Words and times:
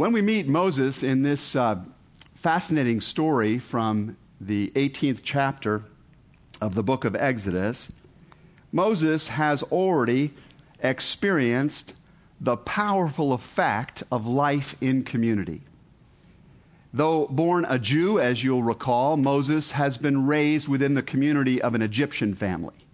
When 0.00 0.12
we 0.12 0.22
meet 0.22 0.48
Moses 0.48 1.02
in 1.02 1.22
this 1.22 1.54
uh, 1.54 1.78
fascinating 2.36 3.02
story 3.02 3.58
from 3.58 4.16
the 4.40 4.72
18th 4.74 5.20
chapter 5.22 5.84
of 6.62 6.74
the 6.74 6.82
book 6.82 7.04
of 7.04 7.14
Exodus, 7.14 7.86
Moses 8.72 9.28
has 9.28 9.62
already 9.64 10.32
experienced 10.82 11.92
the 12.40 12.56
powerful 12.56 13.34
effect 13.34 14.02
of 14.10 14.26
life 14.26 14.74
in 14.80 15.04
community. 15.04 15.60
Though 16.94 17.26
born 17.26 17.66
a 17.68 17.78
Jew, 17.78 18.20
as 18.20 18.42
you'll 18.42 18.62
recall, 18.62 19.18
Moses 19.18 19.72
has 19.72 19.98
been 19.98 20.26
raised 20.26 20.66
within 20.66 20.94
the 20.94 21.02
community 21.02 21.60
of 21.60 21.74
an 21.74 21.82
Egyptian 21.82 22.32
family. 22.32 22.86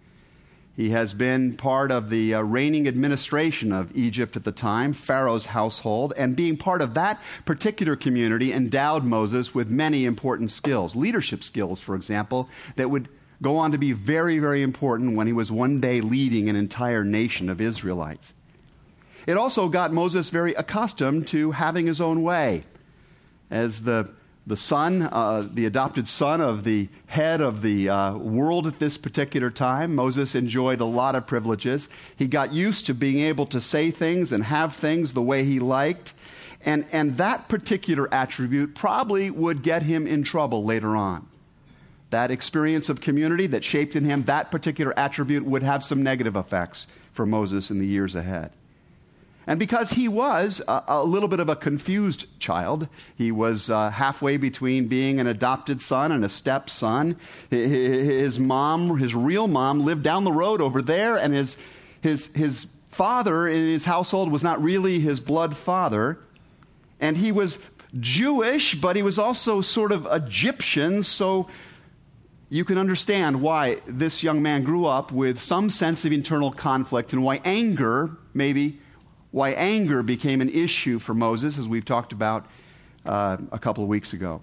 He 0.77 0.91
has 0.91 1.15
been 1.15 1.57
part 1.57 1.91
of 1.91 2.11
the 2.11 2.35
uh, 2.35 2.41
reigning 2.41 2.87
administration 2.87 3.73
of 3.73 3.97
Egypt 3.97 4.35
at 4.35 4.43
the 4.43 4.51
time, 4.51 4.93
Pharaoh's 4.93 5.47
household, 5.47 6.13
and 6.15 6.35
being 6.35 6.55
part 6.55 6.83
of 6.83 6.93
that 6.93 7.19
particular 7.45 7.95
community 7.95 8.53
endowed 8.53 9.03
Moses 9.03 9.55
with 9.55 9.69
many 9.69 10.05
important 10.05 10.51
skills, 10.51 10.95
leadership 10.95 11.43
skills, 11.43 11.79
for 11.79 11.95
example, 11.95 12.47
that 12.75 12.91
would 12.91 13.09
go 13.41 13.57
on 13.57 13.71
to 13.71 13.79
be 13.79 13.91
very, 13.91 14.37
very 14.37 14.61
important 14.61 15.17
when 15.17 15.25
he 15.25 15.33
was 15.33 15.51
one 15.51 15.81
day 15.81 15.99
leading 15.99 16.47
an 16.47 16.55
entire 16.55 17.03
nation 17.03 17.49
of 17.49 17.59
Israelites. 17.59 18.35
It 19.25 19.35
also 19.35 19.69
got 19.69 19.91
Moses 19.91 20.29
very 20.29 20.53
accustomed 20.53 21.25
to 21.29 21.51
having 21.51 21.87
his 21.87 22.01
own 22.01 22.21
way. 22.21 22.63
As 23.49 23.81
the 23.81 24.09
the 24.47 24.55
son, 24.55 25.01
uh, 25.01 25.47
the 25.53 25.65
adopted 25.65 26.07
son 26.07 26.39
of 26.39 26.63
the 26.63 26.87
head 27.05 27.41
of 27.41 27.61
the 27.61 27.89
uh, 27.89 28.15
world 28.15 28.65
at 28.65 28.79
this 28.79 28.97
particular 28.97 29.49
time. 29.49 29.93
Moses 29.93 30.35
enjoyed 30.35 30.79
a 30.79 30.85
lot 30.85 31.15
of 31.15 31.27
privileges. 31.27 31.89
He 32.15 32.27
got 32.27 32.53
used 32.53 32.85
to 32.85 32.93
being 32.93 33.19
able 33.19 33.45
to 33.47 33.59
say 33.59 33.91
things 33.91 34.31
and 34.31 34.41
have 34.41 34.73
things 34.73 35.11
the 35.11 35.21
way 35.21 35.43
he 35.43 35.59
liked. 35.59 36.13
And, 36.65 36.85
and 36.93 37.17
that 37.17 37.49
particular 37.49 38.11
attribute 38.13 38.73
probably 38.73 39.29
would 39.29 39.63
get 39.63 39.83
him 39.83 40.07
in 40.07 40.23
trouble 40.23 40.63
later 40.63 40.95
on. 40.95 41.27
That 42.09 42.31
experience 42.31 42.87
of 42.87 43.01
community 43.01 43.47
that 43.47 43.65
shaped 43.65 43.97
in 43.97 44.05
him, 44.05 44.23
that 44.23 44.49
particular 44.49 44.97
attribute 44.97 45.43
would 45.43 45.61
have 45.61 45.83
some 45.83 46.03
negative 46.03 46.37
effects 46.37 46.87
for 47.11 47.25
Moses 47.25 47.69
in 47.69 47.79
the 47.79 47.87
years 47.87 48.15
ahead. 48.15 48.51
And 49.47 49.59
because 49.59 49.89
he 49.89 50.09
was 50.09 50.61
a, 50.67 50.83
a, 50.89 51.03
little 51.05 51.29
bit 51.29 51.39
of 51.39 51.47
a 51.47 51.55
confused 51.55 52.27
child, 52.37 52.89
he 53.15 53.31
was 53.31 53.69
uh, 53.69 53.89
halfway 53.89 54.35
between 54.35 54.89
being 54.89 55.21
an 55.21 55.27
adopted 55.27 55.81
son 55.81 56.11
and 56.11 56.25
a 56.25 56.29
stepson. 56.29 57.17
His 57.49 58.39
mom, 58.39 58.97
his 58.97 59.15
real 59.15 59.47
mom, 59.47 59.79
lived 59.79 60.03
down 60.03 60.25
the 60.25 60.33
road 60.33 60.61
over 60.61 60.81
there, 60.81 61.15
and 61.15 61.33
his, 61.33 61.55
his, 62.01 62.27
his 62.35 62.67
father 62.91 63.47
in 63.47 63.67
his 63.67 63.85
household 63.85 64.29
was 64.29 64.43
not 64.43 64.61
really 64.61 64.99
his 64.99 65.21
blood 65.21 65.55
father. 65.55 66.19
And 66.99 67.15
he 67.15 67.31
was 67.31 67.57
Jewish, 68.01 68.75
but 68.75 68.97
he 68.97 69.01
was 69.01 69.17
also 69.17 69.61
sort 69.61 69.93
of 69.93 70.05
Egyptian, 70.11 71.03
so 71.03 71.47
you 72.49 72.65
can 72.65 72.77
understand 72.77 73.41
why 73.41 73.81
this 73.87 74.23
young 74.23 74.41
man 74.41 74.63
grew 74.63 74.85
up 74.85 75.13
with 75.13 75.41
some 75.41 75.69
sense 75.69 76.03
of 76.03 76.11
internal 76.11 76.51
conflict 76.51 77.13
and 77.13 77.23
why 77.23 77.39
anger, 77.45 78.17
maybe, 78.33 78.79
why 79.37 79.51
anger 79.51 80.01
became 80.01 80.41
an 80.41 80.49
issue 80.49 80.97
for 80.97 81.13
Moses, 81.13 81.59
as 81.59 81.69
we've 81.69 81.85
talked 81.85 82.11
about 82.11 82.47
uh, 83.05 83.37
a 83.51 83.59
couple 83.59 83.83
of 83.83 83.87
weeks 83.87 84.13
ago. 84.13 84.41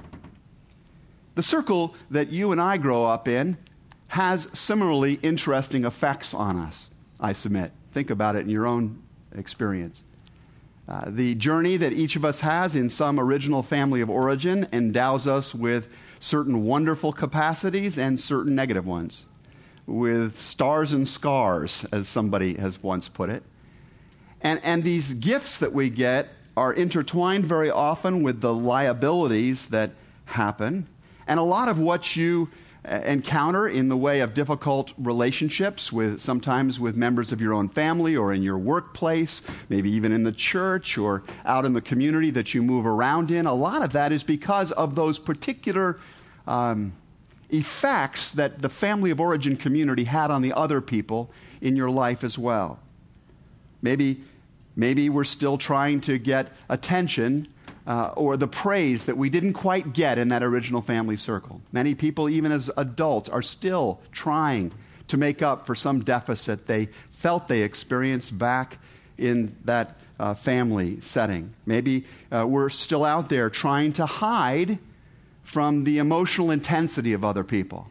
The 1.35 1.43
circle 1.43 1.97
that 2.13 2.31
you 2.31 2.53
and 2.53 2.61
I 2.61 2.77
grow 2.77 3.05
up 3.05 3.27
in 3.27 3.59
has 4.07 4.49
similarly 4.53 5.15
interesting 5.15 5.85
effects 5.85 6.33
on 6.33 6.57
us, 6.57 6.91
I 7.19 7.33
submit. 7.33 7.73
Think 7.91 8.11
about 8.11 8.37
it 8.37 8.41
in 8.41 8.49
your 8.49 8.67
own 8.67 9.03
experience. 9.37 10.05
Uh, 10.87 11.07
the 11.09 11.35
journey 11.35 11.77
that 11.77 11.93
each 11.93 12.15
of 12.15 12.25
us 12.25 12.39
has 12.39 12.77
in 12.77 12.89
some 12.89 13.19
original 13.19 13.65
family 13.65 14.01
of 14.01 14.09
origin 14.09 14.65
endows 14.73 15.27
us 15.27 15.53
with 15.53 15.89
certain 16.21 16.63
wonderful 16.63 17.13
capacities 17.13 17.99
and 17.99 18.21
certain 18.21 18.55
negative 18.55 18.87
ones, 18.87 19.27
with 19.89 20.41
stars 20.41 20.93
and 20.93 21.09
scars, 21.09 21.85
as 21.91 22.07
somebody 22.09 22.55
has 22.55 22.81
once 22.81 23.09
put 23.09 23.29
it. 23.29 23.43
And, 24.45 24.61
and 24.63 24.85
these 24.85 25.15
gifts 25.15 25.57
that 25.57 25.73
we 25.73 25.91
get 25.91 26.29
are 26.57 26.73
intertwined 26.73 27.47
very 27.47 27.71
often 27.71 28.23
with 28.23 28.41
the 28.41 28.55
liabilities 28.55 29.67
that 29.67 29.91
happen. 30.27 30.87
And 31.27 31.41
a 31.41 31.43
lot 31.43 31.69
of 31.69 31.79
what 31.79 32.15
you 32.15 32.51
uh, 32.87 33.01
encounter 33.07 33.69
in 33.69 33.89
the 33.89 33.97
way 33.97 34.21
of 34.21 34.35
difficult 34.35 34.93
relationships 34.99 35.91
with 35.91 36.21
sometimes 36.21 36.79
with 36.79 36.97
members 36.97 37.33
of 37.33 37.41
your 37.41 37.55
own 37.55 37.67
family 37.67 38.15
or 38.15 38.35
in 38.35 38.43
your 38.43 38.59
workplace, 38.59 39.41
maybe 39.71 39.91
even 39.91 40.13
in 40.13 40.23
the 40.23 40.33
church 40.33 40.99
or 40.99 41.23
out 41.47 41.65
in 41.65 41.73
the 41.73 41.81
community 41.81 42.31
that 42.31 42.53
you 42.53 42.63
move 42.63 42.85
around 42.85 43.31
in. 43.31 43.47
A 43.47 43.55
lot 43.55 43.83
of 43.83 43.93
that 43.93 44.13
is 44.13 44.23
because 44.23 44.71
of 44.73 44.95
those 44.95 45.19
particular 45.19 45.99
um, 46.47 46.93
effects 47.49 48.33
that 48.33 48.61
the 48.61 48.69
family 48.69 49.11
of 49.11 49.19
origin 49.19 49.57
community 49.57 50.05
had 50.05 50.31
on 50.31 50.43
the 50.43 50.53
other 50.53 50.83
people 50.83 51.31
in 51.63 51.75
your 51.75 51.89
life 51.89 52.23
as 52.23 52.39
well. 52.39 52.79
Maybe 53.81 54.23
Maybe 54.77 55.09
we're 55.09 55.25
still 55.25 55.59
trying 55.59 56.01
to 56.03 56.19
get 56.19 56.53
attention 56.69 57.49
uh, 57.87 58.13
or 58.17 58.37
the 58.37 58.49
praise 58.49 59.05
that 59.05 59.17
we 59.17 59.29
didn't 59.29 59.53
quite 59.53 59.93
get 59.93 60.19
in 60.19 60.29
that 60.29 60.43
original 60.43 60.81
family 60.81 61.17
circle. 61.17 61.61
Many 61.73 61.95
people, 61.95 62.29
even 62.29 62.51
as 62.51 62.71
adults, 62.77 63.29
are 63.29 63.43
still 63.43 64.01
trying 64.11 64.73
to 65.09 65.17
make 65.17 65.43
up 65.43 65.67
for 65.67 65.75
some 65.75 66.01
deficit 66.01 66.67
they 66.67 66.89
felt 67.13 67.47
they 67.47 67.63
experienced 67.63 68.37
back 68.39 68.79
in 69.19 69.55
that 69.65 69.97
uh, 70.19 70.35
family 70.35 71.01
setting. 71.01 71.53
Maybe 71.67 72.05
uh, 72.33 72.47
we're 72.49 72.71
still 72.71 73.05
out 73.05 73.29
there 73.29 73.51
trying 73.51 73.93
to 73.95 74.07
hide 74.07 74.79
from 75.43 75.85
the 75.85 75.99
emotional 75.99 76.51
intensity 76.51 77.13
of 77.13 77.23
other 77.23 77.45
people. 77.45 77.89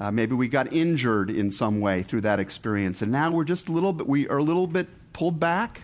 Uh, 0.00 0.10
maybe 0.10 0.34
we 0.34 0.48
got 0.48 0.72
injured 0.72 1.30
in 1.30 1.50
some 1.50 1.80
way 1.80 2.02
through 2.02 2.22
that 2.22 2.40
experience, 2.40 3.02
and 3.02 3.12
now 3.12 3.30
we're 3.30 3.44
just 3.44 3.68
a 3.68 3.72
little 3.72 3.92
bit, 3.92 4.06
we 4.06 4.28
are 4.28 4.38
a 4.38 4.42
little 4.42 4.66
bit 4.66 4.88
pulled 5.12 5.38
back 5.40 5.82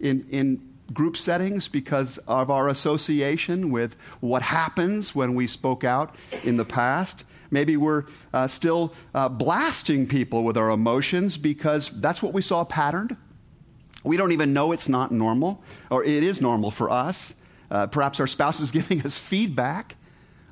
in, 0.00 0.26
in 0.30 0.74
group 0.92 1.16
settings 1.16 1.68
because 1.68 2.18
of 2.28 2.50
our 2.50 2.68
association 2.68 3.70
with 3.70 3.96
what 4.20 4.42
happens 4.42 5.14
when 5.14 5.34
we 5.34 5.46
spoke 5.46 5.84
out 5.84 6.14
in 6.42 6.56
the 6.56 6.64
past. 6.64 7.24
Maybe 7.50 7.76
we're 7.76 8.04
uh, 8.32 8.46
still 8.46 8.92
uh, 9.14 9.28
blasting 9.28 10.06
people 10.06 10.44
with 10.44 10.56
our 10.56 10.70
emotions 10.70 11.36
because 11.36 11.90
that's 11.94 12.22
what 12.22 12.32
we 12.32 12.42
saw 12.42 12.64
patterned. 12.64 13.16
We 14.02 14.16
don't 14.16 14.32
even 14.32 14.52
know 14.52 14.72
it's 14.72 14.88
not 14.88 15.12
normal, 15.12 15.62
or 15.90 16.04
it 16.04 16.22
is 16.22 16.40
normal 16.40 16.70
for 16.70 16.90
us. 16.90 17.34
Uh, 17.70 17.86
perhaps 17.86 18.20
our 18.20 18.26
spouse 18.26 18.60
is 18.60 18.70
giving 18.72 19.02
us 19.06 19.16
feedback 19.16 19.96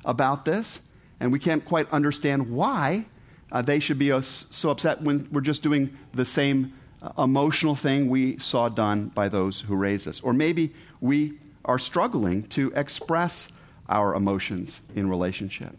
about 0.05 0.45
this, 0.45 0.79
and 1.19 1.31
we 1.31 1.39
can't 1.39 1.63
quite 1.63 1.91
understand 1.91 2.49
why 2.49 3.05
uh, 3.51 3.61
they 3.61 3.79
should 3.79 3.99
be 3.99 4.11
so 4.21 4.71
upset 4.71 5.01
when 5.01 5.27
we're 5.31 5.41
just 5.41 5.61
doing 5.61 5.95
the 6.13 6.25
same 6.25 6.73
emotional 7.17 7.75
thing 7.75 8.09
we 8.09 8.37
saw 8.37 8.69
done 8.69 9.07
by 9.09 9.29
those 9.29 9.59
who 9.59 9.75
raised 9.75 10.07
us. 10.07 10.21
Or 10.21 10.33
maybe 10.33 10.73
we 11.01 11.33
are 11.65 11.79
struggling 11.79 12.43
to 12.49 12.71
express 12.75 13.47
our 13.89 14.15
emotions 14.15 14.81
in 14.95 15.09
relationship. 15.09 15.75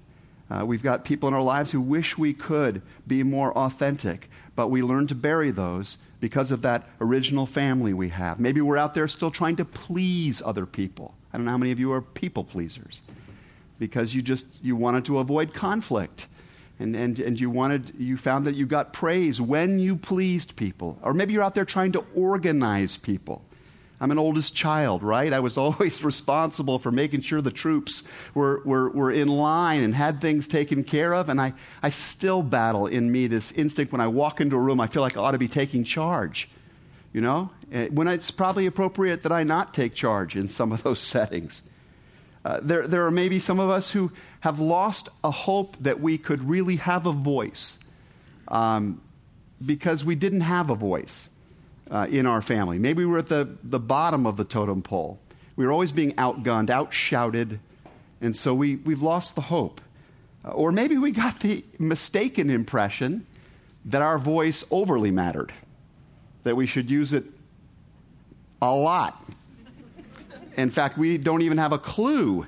Uh, 0.50 0.64
we've 0.64 0.82
got 0.82 1.04
people 1.04 1.28
in 1.28 1.34
our 1.34 1.42
lives 1.42 1.72
who 1.72 1.80
wish 1.80 2.18
we 2.18 2.32
could 2.34 2.82
be 3.06 3.22
more 3.22 3.56
authentic, 3.56 4.28
but 4.56 4.68
we 4.68 4.82
learn 4.82 5.06
to 5.06 5.14
bury 5.14 5.50
those 5.50 5.98
because 6.20 6.50
of 6.50 6.62
that 6.62 6.88
original 7.00 7.46
family 7.46 7.94
we 7.94 8.08
have. 8.08 8.38
Maybe 8.38 8.60
we're 8.60 8.76
out 8.76 8.94
there 8.94 9.08
still 9.08 9.30
trying 9.30 9.56
to 9.56 9.64
please 9.64 10.42
other 10.44 10.66
people. 10.66 11.14
I 11.32 11.38
don't 11.38 11.46
know 11.46 11.50
how 11.52 11.58
many 11.58 11.72
of 11.72 11.80
you 11.80 11.92
are 11.92 12.02
people 12.02 12.44
pleasers 12.44 13.02
because 13.78 14.14
you 14.14 14.22
just 14.22 14.46
you 14.62 14.76
wanted 14.76 15.04
to 15.06 15.18
avoid 15.18 15.52
conflict 15.52 16.28
and, 16.78 16.96
and, 16.96 17.18
and 17.20 17.38
you 17.38 17.50
wanted 17.50 17.94
you 17.98 18.16
found 18.16 18.46
that 18.46 18.54
you 18.54 18.66
got 18.66 18.92
praise 18.92 19.40
when 19.40 19.78
you 19.78 19.96
pleased 19.96 20.56
people. 20.56 20.98
Or 21.02 21.14
maybe 21.14 21.32
you're 21.32 21.42
out 21.42 21.54
there 21.54 21.64
trying 21.64 21.92
to 21.92 22.04
organize 22.14 22.96
people. 22.96 23.42
I'm 24.00 24.10
an 24.10 24.18
oldest 24.18 24.54
child 24.54 25.02
right? 25.02 25.32
I 25.32 25.40
was 25.40 25.56
always 25.64 26.02
responsible 26.02 26.78
for 26.78 26.90
making 26.90 27.20
sure 27.22 27.40
the 27.40 27.50
troops 27.50 28.02
were, 28.34 28.60
were, 28.64 28.90
were 28.90 29.12
in 29.12 29.28
line 29.28 29.82
and 29.82 29.94
had 29.94 30.20
things 30.20 30.48
taken 30.48 30.84
care 30.84 31.14
of. 31.14 31.28
And 31.28 31.40
I, 31.40 31.54
I 31.82 31.90
still 31.90 32.42
battle 32.42 32.86
in 32.86 33.10
me 33.10 33.28
this 33.28 33.52
instinct 33.52 33.92
when 33.92 34.00
i 34.00 34.06
walk 34.06 34.40
into 34.40 34.56
a 34.56 34.60
room 34.60 34.80
i 34.80 34.86
feel 34.86 35.02
like 35.02 35.16
i 35.16 35.20
ought 35.20 35.32
to 35.32 35.38
be 35.38 35.48
taking 35.48 35.84
charge 35.84 36.48
you 37.12 37.20
know? 37.20 37.48
Eh, 37.70 37.86
when 37.88 38.08
it's 38.08 38.30
probably 38.30 38.66
appropriate 38.66 39.22
that 39.22 39.32
i 39.32 39.42
not 39.42 39.72
take 39.72 39.94
charge 39.94 40.36
in 40.36 40.48
some 40.48 40.72
of 40.72 40.82
those 40.82 41.00
settings 41.14 41.62
uh, 42.44 42.60
there, 42.62 42.86
there 42.86 43.06
are 43.06 43.10
maybe 43.10 43.38
some 43.38 43.58
of 43.58 43.70
us 43.70 43.90
who 43.90 44.12
have 44.40 44.60
lost 44.60 45.08
a 45.22 45.30
hope 45.30 45.76
that 45.80 46.00
we 46.00 46.18
could 46.18 46.46
really 46.46 46.76
have 46.76 47.06
a 47.06 47.12
voice 47.12 47.78
um, 48.48 49.00
because 49.64 50.04
we 50.04 50.14
didn't 50.14 50.42
have 50.42 50.68
a 50.68 50.74
voice 50.74 51.28
uh, 51.90 52.06
in 52.10 52.26
our 52.26 52.42
family. 52.42 52.78
Maybe 52.78 53.04
we 53.04 53.10
were 53.10 53.18
at 53.18 53.28
the, 53.28 53.48
the 53.62 53.78
bottom 53.78 54.26
of 54.26 54.36
the 54.36 54.44
totem 54.44 54.82
pole. 54.82 55.18
We 55.56 55.64
were 55.64 55.72
always 55.72 55.92
being 55.92 56.12
outgunned, 56.14 56.68
outshouted, 56.68 57.60
and 58.20 58.36
so 58.36 58.54
we, 58.54 58.76
we've 58.76 59.02
lost 59.02 59.34
the 59.34 59.40
hope. 59.40 59.80
Uh, 60.44 60.50
or 60.50 60.70
maybe 60.72 60.98
we 60.98 61.12
got 61.12 61.40
the 61.40 61.64
mistaken 61.78 62.50
impression 62.50 63.26
that 63.86 64.02
our 64.02 64.18
voice 64.18 64.64
overly 64.70 65.10
mattered, 65.10 65.52
that 66.42 66.56
we 66.56 66.66
should 66.66 66.90
use 66.90 67.14
it 67.14 67.24
a 68.60 68.74
lot 68.74 69.22
in 70.56 70.70
fact, 70.70 70.98
we 70.98 71.18
don't 71.18 71.42
even 71.42 71.58
have 71.58 71.72
a 71.72 71.78
clue 71.78 72.46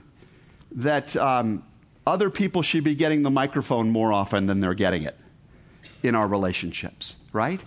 that 0.72 1.16
um, 1.16 1.64
other 2.06 2.30
people 2.30 2.62
should 2.62 2.84
be 2.84 2.94
getting 2.94 3.22
the 3.22 3.30
microphone 3.30 3.90
more 3.90 4.12
often 4.12 4.46
than 4.46 4.60
they're 4.60 4.74
getting 4.74 5.02
it 5.02 5.16
in 6.02 6.14
our 6.14 6.28
relationships, 6.28 7.16
right? 7.32 7.60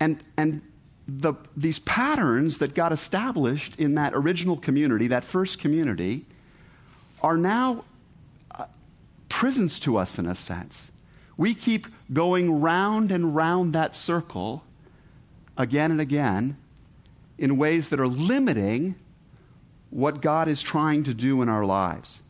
And, 0.00 0.20
and 0.36 0.62
the, 1.08 1.34
these 1.56 1.80
patterns 1.80 2.58
that 2.58 2.74
got 2.74 2.92
established 2.92 3.76
in 3.78 3.94
that 3.96 4.12
original 4.14 4.56
community, 4.56 5.08
that 5.08 5.24
first 5.24 5.58
community, 5.58 6.26
are 7.22 7.36
now 7.36 7.84
uh, 8.52 8.66
prisons 9.28 9.80
to 9.80 9.96
us 9.96 10.18
in 10.18 10.26
a 10.26 10.34
sense. 10.34 10.90
We 11.36 11.54
keep 11.54 11.86
going 12.12 12.60
round 12.60 13.10
and 13.10 13.34
round 13.34 13.72
that 13.72 13.96
circle 13.96 14.62
again 15.56 15.90
and 15.90 16.00
again 16.00 16.56
in 17.38 17.56
ways 17.56 17.88
that 17.88 17.98
are 17.98 18.06
limiting 18.06 18.94
what 19.92 20.22
God 20.22 20.48
is 20.48 20.62
trying 20.62 21.04
to 21.04 21.12
do 21.12 21.42
in 21.42 21.48
our 21.50 21.66
lives. 21.66 22.22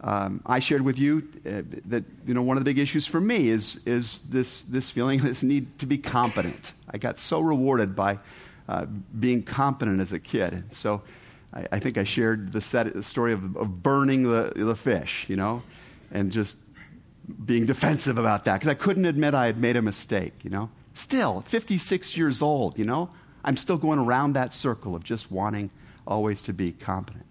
Um, 0.00 0.42
I 0.44 0.58
shared 0.58 0.82
with 0.82 0.98
you 0.98 1.28
uh, 1.46 1.62
that 1.86 2.02
you 2.26 2.34
know 2.34 2.42
one 2.42 2.56
of 2.56 2.64
the 2.64 2.68
big 2.68 2.80
issues 2.80 3.06
for 3.06 3.20
me 3.20 3.50
is 3.50 3.78
is 3.86 4.18
this 4.28 4.62
this 4.62 4.90
feeling 4.90 5.20
this 5.22 5.44
need 5.44 5.78
to 5.78 5.86
be 5.86 5.96
competent. 5.96 6.72
I 6.90 6.98
got 6.98 7.20
so 7.20 7.40
rewarded 7.40 7.94
by 7.94 8.18
uh, 8.68 8.86
being 9.20 9.44
competent 9.44 10.00
as 10.00 10.12
a 10.12 10.18
kid. 10.18 10.64
So 10.74 11.02
I, 11.54 11.66
I 11.72 11.78
think 11.78 11.98
I 11.98 12.04
shared 12.04 12.52
the, 12.52 12.60
set, 12.60 12.92
the 12.92 13.02
story 13.02 13.32
of, 13.32 13.56
of 13.56 13.82
burning 13.82 14.24
the 14.24 14.52
the 14.56 14.74
fish, 14.74 15.26
you 15.28 15.36
know, 15.36 15.62
and 16.10 16.32
just 16.32 16.56
being 17.46 17.64
defensive 17.64 18.18
about 18.18 18.44
that 18.46 18.54
because 18.54 18.68
I 18.68 18.74
couldn't 18.74 19.04
admit 19.04 19.34
I 19.34 19.46
had 19.46 19.58
made 19.58 19.76
a 19.76 19.82
mistake. 19.82 20.32
You 20.42 20.50
know, 20.50 20.68
still 20.94 21.42
56 21.42 22.16
years 22.16 22.42
old. 22.42 22.76
You 22.76 22.86
know, 22.86 23.08
I'm 23.44 23.56
still 23.56 23.76
going 23.76 24.00
around 24.00 24.32
that 24.32 24.52
circle 24.52 24.96
of 24.96 25.04
just 25.04 25.30
wanting 25.30 25.70
always 26.06 26.42
to 26.42 26.52
be 26.52 26.72
competent. 26.72 27.26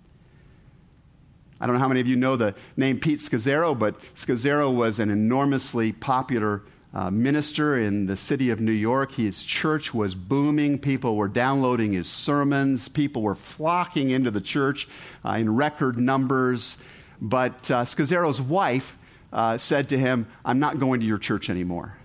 I 1.59 1.67
don't 1.67 1.75
know 1.75 1.81
how 1.81 1.87
many 1.87 2.01
of 2.01 2.07
you 2.07 2.15
know 2.15 2.35
the 2.35 2.55
name 2.75 2.99
Pete 2.99 3.19
Scazzero, 3.19 3.77
but 3.77 3.95
Scazzero 4.15 4.73
was 4.73 4.99
an 4.99 5.11
enormously 5.11 5.91
popular 5.91 6.63
uh, 6.93 7.11
minister 7.11 7.77
in 7.77 8.05
the 8.05 8.17
city 8.17 8.49
of 8.49 8.59
New 8.59 8.71
York. 8.71 9.11
His 9.11 9.45
church 9.45 9.93
was 9.93 10.15
booming. 10.15 10.79
People 10.79 11.15
were 11.15 11.27
downloading 11.27 11.93
his 11.93 12.09
sermons. 12.09 12.87
People 12.87 13.21
were 13.21 13.35
flocking 13.35 14.09
into 14.09 14.31
the 14.31 14.41
church 14.41 14.87
uh, 15.23 15.33
in 15.33 15.55
record 15.55 15.97
numbers. 15.97 16.77
But 17.21 17.69
uh, 17.69 17.85
Scazzero's 17.85 18.41
wife 18.41 18.97
uh, 19.31 19.57
said 19.57 19.89
to 19.89 19.97
him, 19.97 20.27
I'm 20.43 20.59
not 20.59 20.79
going 20.79 20.99
to 21.01 21.05
your 21.05 21.19
church 21.19 21.49
anymore. 21.49 21.95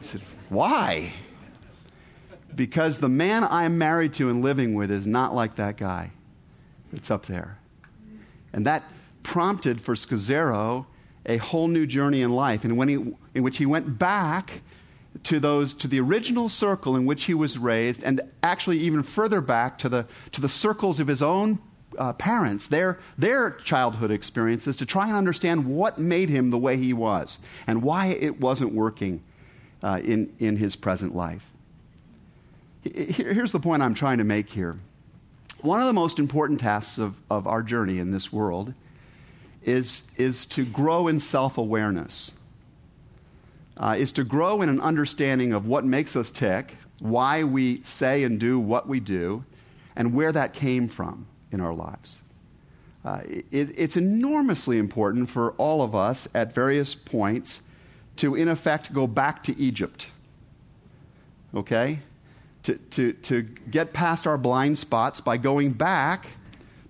He 0.00 0.06
said, 0.06 0.22
Why? 0.48 1.12
Because 2.54 2.98
the 2.98 3.08
man 3.08 3.44
I'm 3.44 3.78
married 3.78 4.14
to 4.14 4.28
and 4.28 4.42
living 4.42 4.74
with 4.74 4.90
is 4.90 5.06
not 5.06 5.34
like 5.34 5.56
that 5.56 5.76
guy. 5.76 6.10
It's 6.92 7.10
up 7.10 7.26
there. 7.26 7.58
And 8.52 8.66
that 8.66 8.84
prompted 9.22 9.80
for 9.80 9.94
Scazzero 9.94 10.86
a 11.26 11.36
whole 11.38 11.68
new 11.68 11.86
journey 11.86 12.22
in 12.22 12.32
life, 12.32 12.64
and 12.64 12.76
when 12.76 12.88
he, 12.88 12.94
in 13.34 13.42
which 13.42 13.58
he 13.58 13.66
went 13.66 13.98
back 13.98 14.60
to 15.24 15.38
those 15.38 15.74
to 15.74 15.88
the 15.88 16.00
original 16.00 16.48
circle 16.48 16.96
in 16.96 17.06
which 17.06 17.24
he 17.24 17.34
was 17.34 17.58
raised, 17.58 18.02
and 18.02 18.20
actually 18.42 18.78
even 18.78 19.02
further 19.02 19.40
back 19.40 19.78
to 19.78 19.88
the 19.88 20.06
to 20.32 20.40
the 20.40 20.48
circles 20.48 21.00
of 21.00 21.06
his 21.06 21.22
own 21.22 21.58
uh, 21.98 22.12
parents, 22.14 22.66
their 22.66 22.98
their 23.18 23.50
childhood 23.50 24.10
experiences, 24.10 24.76
to 24.76 24.86
try 24.86 25.06
and 25.06 25.16
understand 25.16 25.64
what 25.64 25.98
made 25.98 26.28
him 26.28 26.50
the 26.50 26.58
way 26.58 26.76
he 26.76 26.92
was 26.92 27.38
and 27.66 27.82
why 27.82 28.06
it 28.06 28.40
wasn't 28.40 28.72
working 28.72 29.22
uh, 29.82 30.00
in 30.02 30.32
in 30.40 30.56
his 30.56 30.74
present 30.74 31.14
life. 31.14 31.51
Here's 32.84 33.52
the 33.52 33.60
point 33.60 33.82
I'm 33.82 33.94
trying 33.94 34.18
to 34.18 34.24
make 34.24 34.48
here. 34.50 34.76
One 35.60 35.80
of 35.80 35.86
the 35.86 35.92
most 35.92 36.18
important 36.18 36.60
tasks 36.60 36.98
of, 36.98 37.14
of 37.30 37.46
our 37.46 37.62
journey 37.62 37.98
in 37.98 38.10
this 38.10 38.32
world 38.32 38.74
is, 39.62 40.02
is 40.16 40.44
to 40.46 40.64
grow 40.64 41.06
in 41.06 41.20
self 41.20 41.58
awareness, 41.58 42.32
uh, 43.76 43.94
is 43.96 44.10
to 44.12 44.24
grow 44.24 44.62
in 44.62 44.68
an 44.68 44.80
understanding 44.80 45.52
of 45.52 45.66
what 45.66 45.84
makes 45.84 46.16
us 46.16 46.32
tick, 46.32 46.76
why 46.98 47.44
we 47.44 47.80
say 47.82 48.24
and 48.24 48.40
do 48.40 48.58
what 48.58 48.88
we 48.88 48.98
do, 48.98 49.44
and 49.94 50.12
where 50.12 50.32
that 50.32 50.52
came 50.52 50.88
from 50.88 51.26
in 51.52 51.60
our 51.60 51.74
lives. 51.74 52.18
Uh, 53.04 53.20
it, 53.24 53.46
it's 53.52 53.96
enormously 53.96 54.78
important 54.78 55.28
for 55.28 55.52
all 55.52 55.82
of 55.82 55.94
us 55.94 56.26
at 56.34 56.52
various 56.52 56.94
points 56.94 57.60
to, 58.16 58.34
in 58.34 58.48
effect, 58.48 58.92
go 58.92 59.06
back 59.06 59.42
to 59.44 59.56
Egypt. 59.58 60.08
Okay? 61.54 62.00
To, 62.64 62.76
to, 62.76 63.12
to 63.12 63.42
get 63.70 63.92
past 63.92 64.26
our 64.26 64.38
blind 64.38 64.78
spots 64.78 65.20
by 65.20 65.36
going 65.36 65.72
back 65.72 66.26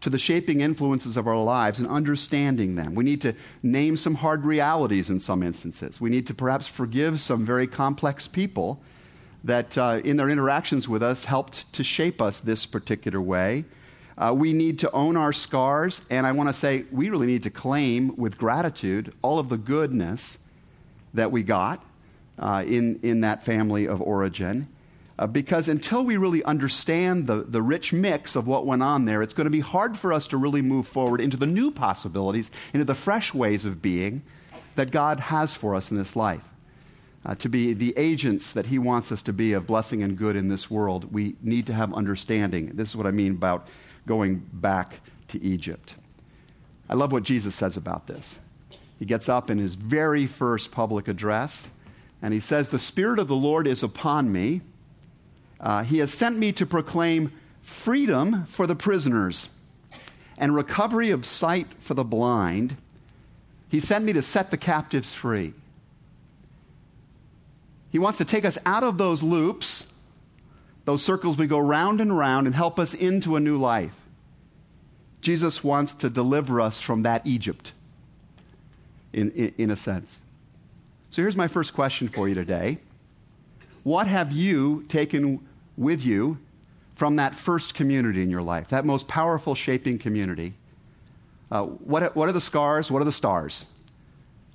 to 0.02 0.10
the 0.10 0.18
shaping 0.18 0.60
influences 0.60 1.16
of 1.16 1.28
our 1.28 1.42
lives 1.42 1.78
and 1.78 1.88
understanding 1.88 2.74
them. 2.74 2.94
We 2.94 3.04
need 3.04 3.20
to 3.22 3.34
name 3.62 3.96
some 3.96 4.14
hard 4.14 4.44
realities 4.44 5.10
in 5.10 5.20
some 5.20 5.42
instances. 5.42 6.00
We 6.00 6.10
need 6.10 6.26
to 6.26 6.34
perhaps 6.34 6.66
forgive 6.66 7.20
some 7.20 7.46
very 7.46 7.68
complex 7.68 8.26
people 8.26 8.80
that, 9.44 9.78
uh, 9.78 10.00
in 10.04 10.16
their 10.16 10.28
interactions 10.28 10.88
with 10.88 11.02
us, 11.02 11.24
helped 11.24 11.72
to 11.72 11.84
shape 11.84 12.20
us 12.20 12.40
this 12.40 12.66
particular 12.66 13.20
way. 13.20 13.64
Uh, 14.18 14.34
we 14.36 14.52
need 14.52 14.78
to 14.80 14.90
own 14.92 15.16
our 15.16 15.32
scars, 15.32 16.02
and 16.10 16.26
I 16.26 16.32
want 16.32 16.48
to 16.48 16.52
say 16.52 16.84
we 16.90 17.08
really 17.08 17.26
need 17.26 17.42
to 17.44 17.50
claim 17.50 18.14
with 18.16 18.36
gratitude 18.36 19.14
all 19.22 19.38
of 19.38 19.48
the 19.48 19.56
goodness 19.56 20.38
that 21.14 21.30
we 21.30 21.42
got 21.42 21.84
uh, 22.38 22.64
in, 22.66 22.98
in 23.02 23.20
that 23.22 23.44
family 23.44 23.86
of 23.86 24.02
origin. 24.02 24.66
Uh, 25.18 25.26
because 25.26 25.68
until 25.68 26.04
we 26.04 26.16
really 26.16 26.42
understand 26.44 27.26
the, 27.26 27.42
the 27.42 27.60
rich 27.60 27.92
mix 27.92 28.34
of 28.34 28.46
what 28.46 28.66
went 28.66 28.82
on 28.82 29.04
there, 29.04 29.22
it's 29.22 29.34
going 29.34 29.44
to 29.44 29.50
be 29.50 29.60
hard 29.60 29.96
for 29.96 30.12
us 30.12 30.26
to 30.26 30.36
really 30.36 30.62
move 30.62 30.86
forward 30.86 31.20
into 31.20 31.36
the 31.36 31.46
new 31.46 31.70
possibilities, 31.70 32.50
into 32.72 32.84
the 32.84 32.94
fresh 32.94 33.34
ways 33.34 33.64
of 33.64 33.82
being 33.82 34.22
that 34.74 34.90
God 34.90 35.20
has 35.20 35.54
for 35.54 35.74
us 35.74 35.90
in 35.90 35.96
this 35.96 36.16
life. 36.16 36.42
Uh, 37.24 37.34
to 37.36 37.48
be 37.48 37.72
the 37.72 37.94
agents 37.96 38.52
that 38.52 38.66
He 38.66 38.78
wants 38.78 39.12
us 39.12 39.22
to 39.22 39.32
be 39.32 39.52
of 39.52 39.66
blessing 39.66 40.02
and 40.02 40.16
good 40.16 40.34
in 40.34 40.48
this 40.48 40.70
world, 40.70 41.12
we 41.12 41.36
need 41.42 41.66
to 41.66 41.74
have 41.74 41.94
understanding. 41.94 42.72
This 42.74 42.88
is 42.88 42.96
what 42.96 43.06
I 43.06 43.12
mean 43.12 43.32
about 43.32 43.68
going 44.06 44.42
back 44.54 44.98
to 45.28 45.42
Egypt. 45.42 45.94
I 46.88 46.94
love 46.94 47.12
what 47.12 47.22
Jesus 47.22 47.54
says 47.54 47.76
about 47.76 48.06
this. 48.06 48.38
He 48.98 49.04
gets 49.04 49.28
up 49.28 49.50
in 49.50 49.58
his 49.58 49.74
very 49.74 50.26
first 50.26 50.72
public 50.72 51.08
address 51.08 51.70
and 52.22 52.34
he 52.34 52.40
says, 52.40 52.68
The 52.68 52.78
Spirit 52.78 53.18
of 53.18 53.28
the 53.28 53.36
Lord 53.36 53.66
is 53.66 53.82
upon 53.82 54.30
me 54.30 54.62
uh, 55.62 55.84
he 55.84 55.98
has 55.98 56.12
sent 56.12 56.36
me 56.36 56.52
to 56.52 56.66
proclaim 56.66 57.32
freedom 57.62 58.44
for 58.46 58.66
the 58.66 58.74
prisoners 58.74 59.48
and 60.36 60.54
recovery 60.54 61.10
of 61.10 61.24
sight 61.24 61.68
for 61.80 61.94
the 61.94 62.04
blind. 62.04 62.76
He 63.68 63.80
sent 63.80 64.04
me 64.04 64.12
to 64.14 64.22
set 64.22 64.50
the 64.50 64.56
captives 64.56 65.14
free. 65.14 65.54
He 67.90 67.98
wants 67.98 68.18
to 68.18 68.24
take 68.24 68.44
us 68.44 68.58
out 68.66 68.82
of 68.82 68.98
those 68.98 69.22
loops, 69.22 69.86
those 70.84 71.02
circles 71.02 71.36
we 71.36 71.46
go 71.46 71.58
round 71.58 72.00
and 72.00 72.16
round, 72.16 72.46
and 72.46 72.56
help 72.56 72.80
us 72.80 72.94
into 72.94 73.36
a 73.36 73.40
new 73.40 73.58
life. 73.58 73.94
Jesus 75.20 75.62
wants 75.62 75.94
to 75.94 76.10
deliver 76.10 76.60
us 76.60 76.80
from 76.80 77.02
that 77.04 77.24
Egypt, 77.24 77.72
in, 79.12 79.30
in, 79.32 79.54
in 79.58 79.70
a 79.70 79.76
sense. 79.76 80.18
So 81.10 81.22
here's 81.22 81.36
my 81.36 81.46
first 81.46 81.74
question 81.74 82.08
for 82.08 82.28
you 82.28 82.34
today 82.34 82.78
What 83.84 84.06
have 84.08 84.32
you 84.32 84.84
taken 84.88 85.46
with 85.76 86.04
you 86.04 86.38
from 86.96 87.16
that 87.16 87.34
first 87.34 87.74
community 87.74 88.22
in 88.22 88.30
your 88.30 88.42
life, 88.42 88.68
that 88.68 88.84
most 88.84 89.08
powerful 89.08 89.54
shaping 89.54 89.98
community. 89.98 90.54
Uh, 91.50 91.64
what, 91.64 92.14
what 92.14 92.28
are 92.28 92.32
the 92.32 92.40
scars? 92.40 92.90
What 92.90 93.02
are 93.02 93.04
the 93.04 93.12
stars? 93.12 93.66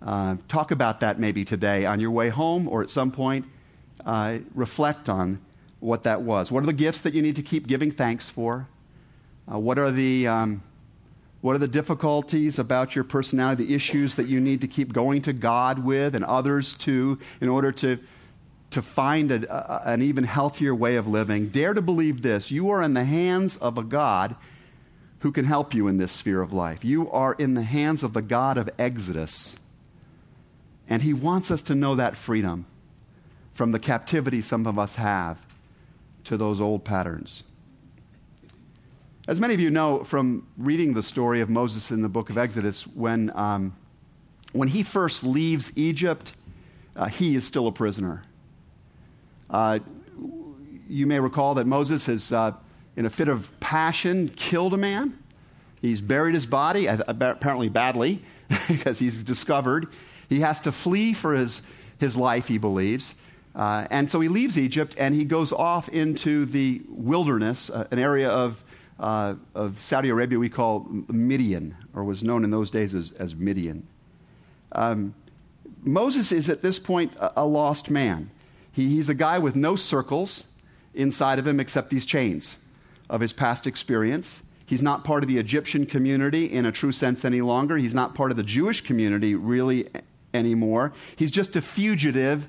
Uh, 0.02 0.36
talk 0.48 0.72
about 0.72 1.00
that 1.00 1.20
maybe 1.20 1.44
today 1.44 1.86
on 1.86 2.00
your 2.00 2.12
way 2.12 2.30
home 2.30 2.68
or 2.68 2.82
at 2.82 2.90
some 2.90 3.12
point. 3.12 3.46
Uh, 4.06 4.38
reflect 4.54 5.10
on 5.10 5.40
what 5.80 6.04
that 6.04 6.22
was. 6.22 6.52
What 6.52 6.64
are 6.64 6.68
the 6.68 6.74
gifts 6.74 7.02
that 7.02 7.14
you 7.14 7.22
need 7.22 7.36
to 7.36 7.44
keep 7.44 7.68
giving 7.68 7.92
thanks 7.92 8.30
for? 8.30 8.68
Uh, 9.52 9.58
what 9.60 9.78
are 9.80 9.92
the 9.92 10.28
um, 10.28 10.62
what 11.42 11.56
are 11.56 11.60
the 11.60 11.68
difficulties 11.68 12.60
about 12.60 12.96
your 12.96 13.04
personality, 13.04 13.66
the 13.66 13.76
issues 13.76 14.16
that 14.16 14.28
you 14.28 14.40
need 14.40 14.60
to 14.62 14.68
keep 14.68 14.92
going 14.92 15.22
to 15.22 15.34
God 15.34 15.80
with 15.80 16.16
and 16.16 16.26
others 16.26 16.74
too 16.74 17.20
in 17.42 17.50
order 17.50 17.72
to 17.74 18.00
to 18.72 18.82
find 18.82 19.32
a, 19.32 19.88
a, 19.88 19.94
an 19.94 20.02
even 20.02 20.24
healthier 20.24 20.76
way 20.76 20.98
of 20.98 21.08
living, 21.08 21.50
dare 21.50 21.74
to 21.74 21.82
believe 21.82 22.22
this 22.22 22.52
you 22.52 22.70
are 22.70 22.82
in 22.82 22.94
the 22.94 23.06
hands 23.06 23.58
of 23.58 23.78
a 23.78 23.84
God 23.84 24.36
who 25.20 25.32
can 25.32 25.46
help 25.46 25.74
you 25.74 25.88
in 25.88 25.98
this 25.98 26.12
sphere 26.12 26.42
of 26.42 26.54
life. 26.54 26.86
You 26.86 27.10
are 27.12 27.34
in 27.34 27.54
the 27.54 27.64
hands 27.64 28.04
of 28.04 28.14
the 28.14 28.22
God 28.22 28.58
of 28.58 28.70
Exodus. 28.78 29.56
And 30.88 31.02
He 31.02 31.14
wants 31.14 31.50
us 31.50 31.64
to 31.64 31.76
know 31.76 31.96
that 31.96 32.16
freedom 32.16 32.66
from 33.54 33.72
the 33.72 33.80
captivity 33.80 34.42
some 34.42 34.68
of 34.68 34.78
us 34.78 34.96
have 34.96 35.44
to 36.26 36.38
those 36.38 36.62
old 36.62 36.84
patterns. 36.84 37.44
As 39.28 39.42
many 39.42 39.54
of 39.54 39.60
you 39.60 39.72
know 39.72 40.04
from 40.04 40.48
reading 40.58 40.94
the 40.94 41.04
story 41.04 41.42
of 41.42 41.50
Moses 41.50 41.92
in 41.92 42.02
the 42.02 42.10
book 42.10 42.30
of 42.30 42.38
Exodus, 42.38 42.86
when, 42.88 43.32
um, 43.36 43.76
when 44.54 44.68
he 44.68 44.84
first 44.84 45.24
leaves 45.24 45.72
Egypt, 45.76 46.32
uh, 46.96 47.08
he 47.08 47.36
is 47.36 47.46
still 47.46 47.68
a 47.68 47.72
prisoner. 47.72 48.24
Uh, 49.50 49.80
you 50.89 51.06
may 51.06 51.20
recall 51.20 51.56
that 51.56 51.66
Moses 51.66 52.06
has 52.06 52.32
uh, 52.32 52.51
in 52.96 53.06
a 53.06 53.10
fit 53.10 53.27
of 53.27 53.58
passion, 53.60 54.30
killed 54.30 54.74
a 54.74 54.77
man. 54.77 55.18
He's 55.82 56.01
buried 56.01 56.34
his 56.34 56.46
body, 56.46 56.88
apparently 56.88 57.70
badly, 57.70 58.24
because 58.68 58.98
he's 58.98 59.24
discovered. 59.24 59.88
He 60.30 60.39
has 60.42 60.60
to 60.62 60.72
flee 60.72 61.13
for 61.13 61.34
his, 61.34 61.62
his 62.00 62.18
life, 62.18 62.48
he 62.48 62.58
believes. 62.58 63.13
Uh, 63.56 63.88
and 63.89 64.10
so 64.10 64.20
he 64.20 64.27
leaves 64.27 64.58
Egypt 64.58 64.96
and 65.00 65.16
he 65.16 65.25
goes 65.25 65.51
off 65.51 65.89
into 65.89 66.46
the 66.46 66.82
wilderness, 66.89 67.70
uh, 67.70 67.88
an 67.92 68.00
area 68.00 68.30
of, 68.30 68.63
uh, 69.00 69.36
of 69.56 69.80
Saudi 69.80 70.10
Arabia 70.10 70.38
we 70.38 70.50
call 70.50 70.88
Midian, 71.08 71.75
or 71.94 72.04
was 72.04 72.24
known 72.24 72.44
in 72.44 72.51
those 72.51 72.70
days 72.70 72.94
as, 72.94 73.12
as 73.13 73.36
Midian. 73.36 73.86
Um, 74.74 75.13
Moses 75.84 76.32
is 76.32 76.50
at 76.50 76.62
this 76.62 76.77
point 76.77 77.13
a, 77.16 77.42
a 77.42 77.46
lost 77.46 77.89
man. 77.89 78.30
He, 78.78 78.88
he's 78.90 79.10
a 79.10 79.16
guy 79.16 79.40
with 79.40 79.56
no 79.56 79.76
circles 79.76 80.44
inside 80.94 81.40
of 81.40 81.48
him 81.48 81.60
except 81.60 81.90
these 81.90 82.06
chains 82.06 82.58
of 83.10 83.20
his 83.20 83.34
past 83.34 83.66
experience. 83.66 84.40
He's 84.68 84.84
not 84.84 85.04
part 85.04 85.24
of 85.24 85.30
the 85.30 85.40
Egyptian 85.40 85.88
community 85.88 86.46
in 86.46 86.68
a 86.68 86.72
true 86.72 86.92
sense 86.92 87.26
any 87.26 87.42
longer. 87.42 87.76
He's 87.78 87.96
not 87.96 88.14
part 88.14 88.30
of 88.30 88.38
the 88.38 88.44
Jewish 88.44 88.82
community 88.82 89.34
really 89.34 89.90
anymore. 90.36 90.94
He's 91.16 91.32
just 91.32 91.56
a 91.56 91.62
fugitive 91.62 92.48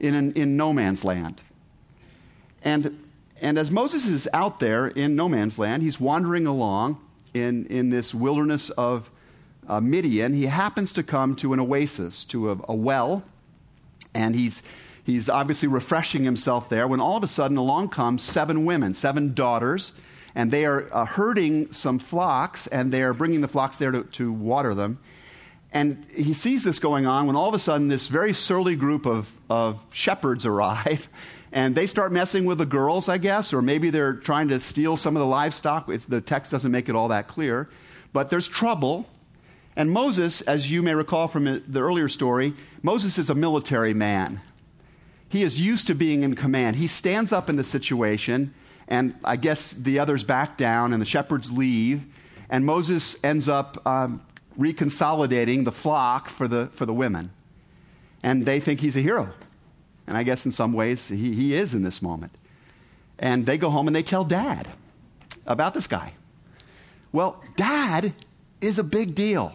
in, 0.00 0.14
an, 0.14 0.32
in 0.32 0.54
no 0.54 0.74
man's 0.74 1.02
land. 1.02 1.40
And, 2.62 3.02
and 3.40 3.58
as 3.58 3.70
Moses 3.70 4.04
is 4.04 4.28
out 4.34 4.60
there 4.60 4.88
in 4.88 5.16
no 5.16 5.30
man's 5.30 5.58
land, 5.58 5.82
he's 5.82 5.98
wandering 5.98 6.46
along 6.46 7.00
in, 7.32 7.64
in 7.66 7.88
this 7.88 8.12
wilderness 8.12 8.68
of 8.70 9.08
uh, 9.66 9.80
Midian. 9.80 10.34
He 10.34 10.44
happens 10.44 10.92
to 10.92 11.02
come 11.02 11.34
to 11.36 11.54
an 11.54 11.60
oasis, 11.60 12.24
to 12.24 12.50
a, 12.50 12.58
a 12.68 12.74
well, 12.74 13.22
and 14.12 14.36
he's, 14.36 14.62
he's 15.10 15.28
obviously 15.28 15.68
refreshing 15.68 16.24
himself 16.24 16.68
there 16.68 16.88
when 16.88 17.00
all 17.00 17.16
of 17.16 17.22
a 17.22 17.28
sudden 17.28 17.56
along 17.56 17.90
comes 17.90 18.22
seven 18.22 18.64
women, 18.64 18.94
seven 18.94 19.34
daughters 19.34 19.92
and 20.34 20.50
they 20.50 20.64
are 20.64 20.88
uh, 20.92 21.04
herding 21.04 21.72
some 21.72 21.98
flocks, 21.98 22.66
and 22.66 22.92
they 22.92 23.02
are 23.02 23.12
bringing 23.12 23.40
the 23.40 23.48
flocks 23.48 23.76
there 23.76 23.90
to, 23.90 24.04
to 24.04 24.32
water 24.32 24.74
them. 24.74 24.98
And 25.72 26.04
he 26.14 26.34
sees 26.34 26.64
this 26.64 26.78
going 26.78 27.06
on 27.06 27.26
when 27.26 27.36
all 27.36 27.48
of 27.48 27.54
a 27.54 27.58
sudden 27.58 27.88
this 27.88 28.08
very 28.08 28.34
surly 28.34 28.74
group 28.74 29.06
of, 29.06 29.32
of 29.48 29.84
shepherds 29.92 30.44
arrive 30.44 31.08
and 31.52 31.76
they 31.76 31.86
start 31.86 32.12
messing 32.12 32.44
with 32.44 32.58
the 32.58 32.66
girls, 32.66 33.08
I 33.08 33.18
guess, 33.18 33.52
or 33.52 33.62
maybe 33.62 33.90
they're 33.90 34.14
trying 34.14 34.48
to 34.48 34.58
steal 34.58 34.96
some 34.96 35.16
of 35.16 35.20
the 35.20 35.26
livestock. 35.26 35.88
The 36.08 36.20
text 36.20 36.50
doesn't 36.50 36.70
make 36.70 36.88
it 36.88 36.96
all 36.96 37.08
that 37.08 37.28
clear. 37.28 37.68
But 38.12 38.30
there's 38.30 38.48
trouble. 38.48 39.06
And 39.76 39.90
Moses, 39.92 40.40
as 40.42 40.70
you 40.70 40.82
may 40.82 40.94
recall 40.94 41.28
from 41.28 41.44
the 41.44 41.80
earlier 41.80 42.08
story, 42.08 42.54
Moses 42.82 43.18
is 43.18 43.30
a 43.30 43.34
military 43.34 43.94
man. 43.94 44.40
He 45.30 45.42
is 45.42 45.58
used 45.58 45.86
to 45.86 45.94
being 45.94 46.22
in 46.22 46.34
command. 46.34 46.76
He 46.76 46.88
stands 46.88 47.32
up 47.32 47.48
in 47.48 47.56
the 47.56 47.64
situation 47.64 48.52
and 48.90 49.14
I 49.24 49.36
guess 49.36 49.72
the 49.72 50.00
others 50.00 50.24
back 50.24 50.58
down, 50.58 50.92
and 50.92 51.00
the 51.00 51.06
shepherds 51.06 51.52
leave, 51.52 52.02
and 52.50 52.66
Moses 52.66 53.16
ends 53.22 53.48
up 53.48 53.86
um, 53.86 54.20
reconsolidating 54.58 55.64
the 55.64 55.72
flock 55.72 56.28
for 56.28 56.48
the, 56.48 56.66
for 56.72 56.84
the 56.84 56.92
women. 56.92 57.30
And 58.24 58.44
they 58.44 58.58
think 58.58 58.80
he's 58.80 58.96
a 58.96 59.00
hero. 59.00 59.32
And 60.08 60.16
I 60.16 60.24
guess 60.24 60.44
in 60.44 60.50
some 60.50 60.72
ways 60.72 61.06
he, 61.06 61.32
he 61.34 61.54
is 61.54 61.72
in 61.72 61.84
this 61.84 62.02
moment. 62.02 62.32
And 63.20 63.46
they 63.46 63.56
go 63.56 63.70
home 63.70 63.86
and 63.86 63.94
they 63.94 64.02
tell 64.02 64.24
dad 64.24 64.66
about 65.46 65.72
this 65.72 65.86
guy. 65.86 66.12
Well, 67.12 67.40
dad 67.54 68.12
is 68.60 68.78
a 68.78 68.82
big 68.82 69.14
deal. 69.14 69.54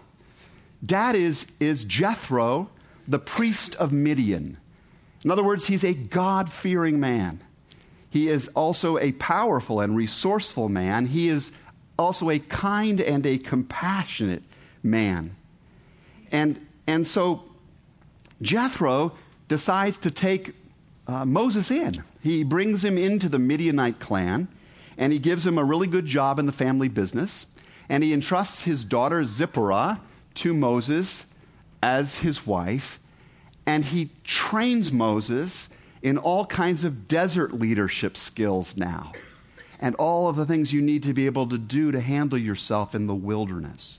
Dad 0.85 1.15
is, 1.15 1.45
is 1.59 1.83
Jethro, 1.83 2.69
the 3.07 3.19
priest 3.19 3.75
of 3.75 3.91
Midian. 3.91 4.57
In 5.25 5.31
other 5.31 5.43
words, 5.43 5.65
he's 5.65 5.83
a 5.83 5.95
God 5.95 6.51
fearing 6.51 6.99
man. 6.99 7.43
He 8.11 8.29
is 8.29 8.47
also 8.49 8.99
a 8.99 9.11
powerful 9.13 9.81
and 9.81 9.97
resourceful 9.97 10.69
man. 10.69 11.07
He 11.07 11.29
is 11.29 11.51
also 11.97 12.29
a 12.29 12.37
kind 12.37 13.01
and 13.01 13.25
a 13.25 13.39
compassionate 13.39 14.43
man. 14.83 15.35
And, 16.31 16.63
and 16.85 17.07
so 17.07 17.43
Jethro 18.41 19.13
decides 19.47 19.97
to 19.99 20.11
take 20.11 20.53
uh, 21.07 21.25
Moses 21.25 21.71
in. 21.71 22.03
He 22.21 22.43
brings 22.43 22.85
him 22.85 22.97
into 22.97 23.27
the 23.27 23.39
Midianite 23.39 23.99
clan, 23.99 24.47
and 24.95 25.11
he 25.11 25.17
gives 25.17 25.45
him 25.45 25.57
a 25.57 25.63
really 25.63 25.87
good 25.87 26.05
job 26.05 26.37
in 26.37 26.45
the 26.45 26.51
family 26.51 26.87
business. 26.87 27.47
And 27.89 28.03
he 28.03 28.13
entrusts 28.13 28.61
his 28.61 28.85
daughter 28.85 29.25
Zipporah 29.25 29.99
to 30.35 30.53
Moses 30.53 31.25
as 31.81 32.15
his 32.15 32.45
wife. 32.45 32.99
And 33.65 33.83
he 33.83 34.09
trains 34.23 34.91
Moses 34.91 35.69
in 36.01 36.17
all 36.17 36.45
kinds 36.45 36.83
of 36.83 37.07
desert 37.07 37.53
leadership 37.53 38.15
skills 38.15 38.77
now, 38.77 39.11
and 39.79 39.95
all 39.95 40.27
of 40.29 40.35
the 40.35 40.45
things 40.45 40.71
you 40.71 40.81
need 40.81 41.03
to 41.03 41.13
be 41.13 41.25
able 41.25 41.47
to 41.49 41.57
do 41.57 41.91
to 41.91 41.99
handle 41.99 42.37
yourself 42.37 42.93
in 42.93 43.07
the 43.07 43.15
wilderness. 43.15 43.97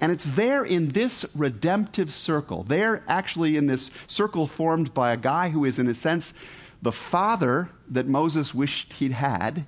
And 0.00 0.12
it's 0.12 0.26
there 0.26 0.64
in 0.64 0.90
this 0.90 1.24
redemptive 1.34 2.12
circle, 2.12 2.62
there 2.62 3.02
actually 3.08 3.56
in 3.56 3.66
this 3.66 3.90
circle 4.06 4.46
formed 4.46 4.94
by 4.94 5.12
a 5.12 5.16
guy 5.16 5.48
who 5.48 5.64
is, 5.64 5.80
in 5.80 5.88
a 5.88 5.94
sense, 5.94 6.32
the 6.82 6.92
father 6.92 7.68
that 7.90 8.06
Moses 8.06 8.54
wished 8.54 8.92
he'd 8.92 9.10
had. 9.10 9.64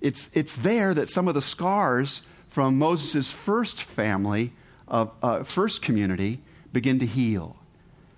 It's, 0.00 0.28
it's 0.32 0.56
there 0.56 0.92
that 0.94 1.08
some 1.08 1.28
of 1.28 1.34
the 1.34 1.42
scars 1.42 2.22
from 2.48 2.78
Moses' 2.78 3.30
first 3.30 3.84
family, 3.84 4.52
uh, 4.88 5.06
uh, 5.22 5.44
first 5.44 5.82
community, 5.82 6.40
begin 6.72 6.98
to 6.98 7.06
heal. 7.06 7.56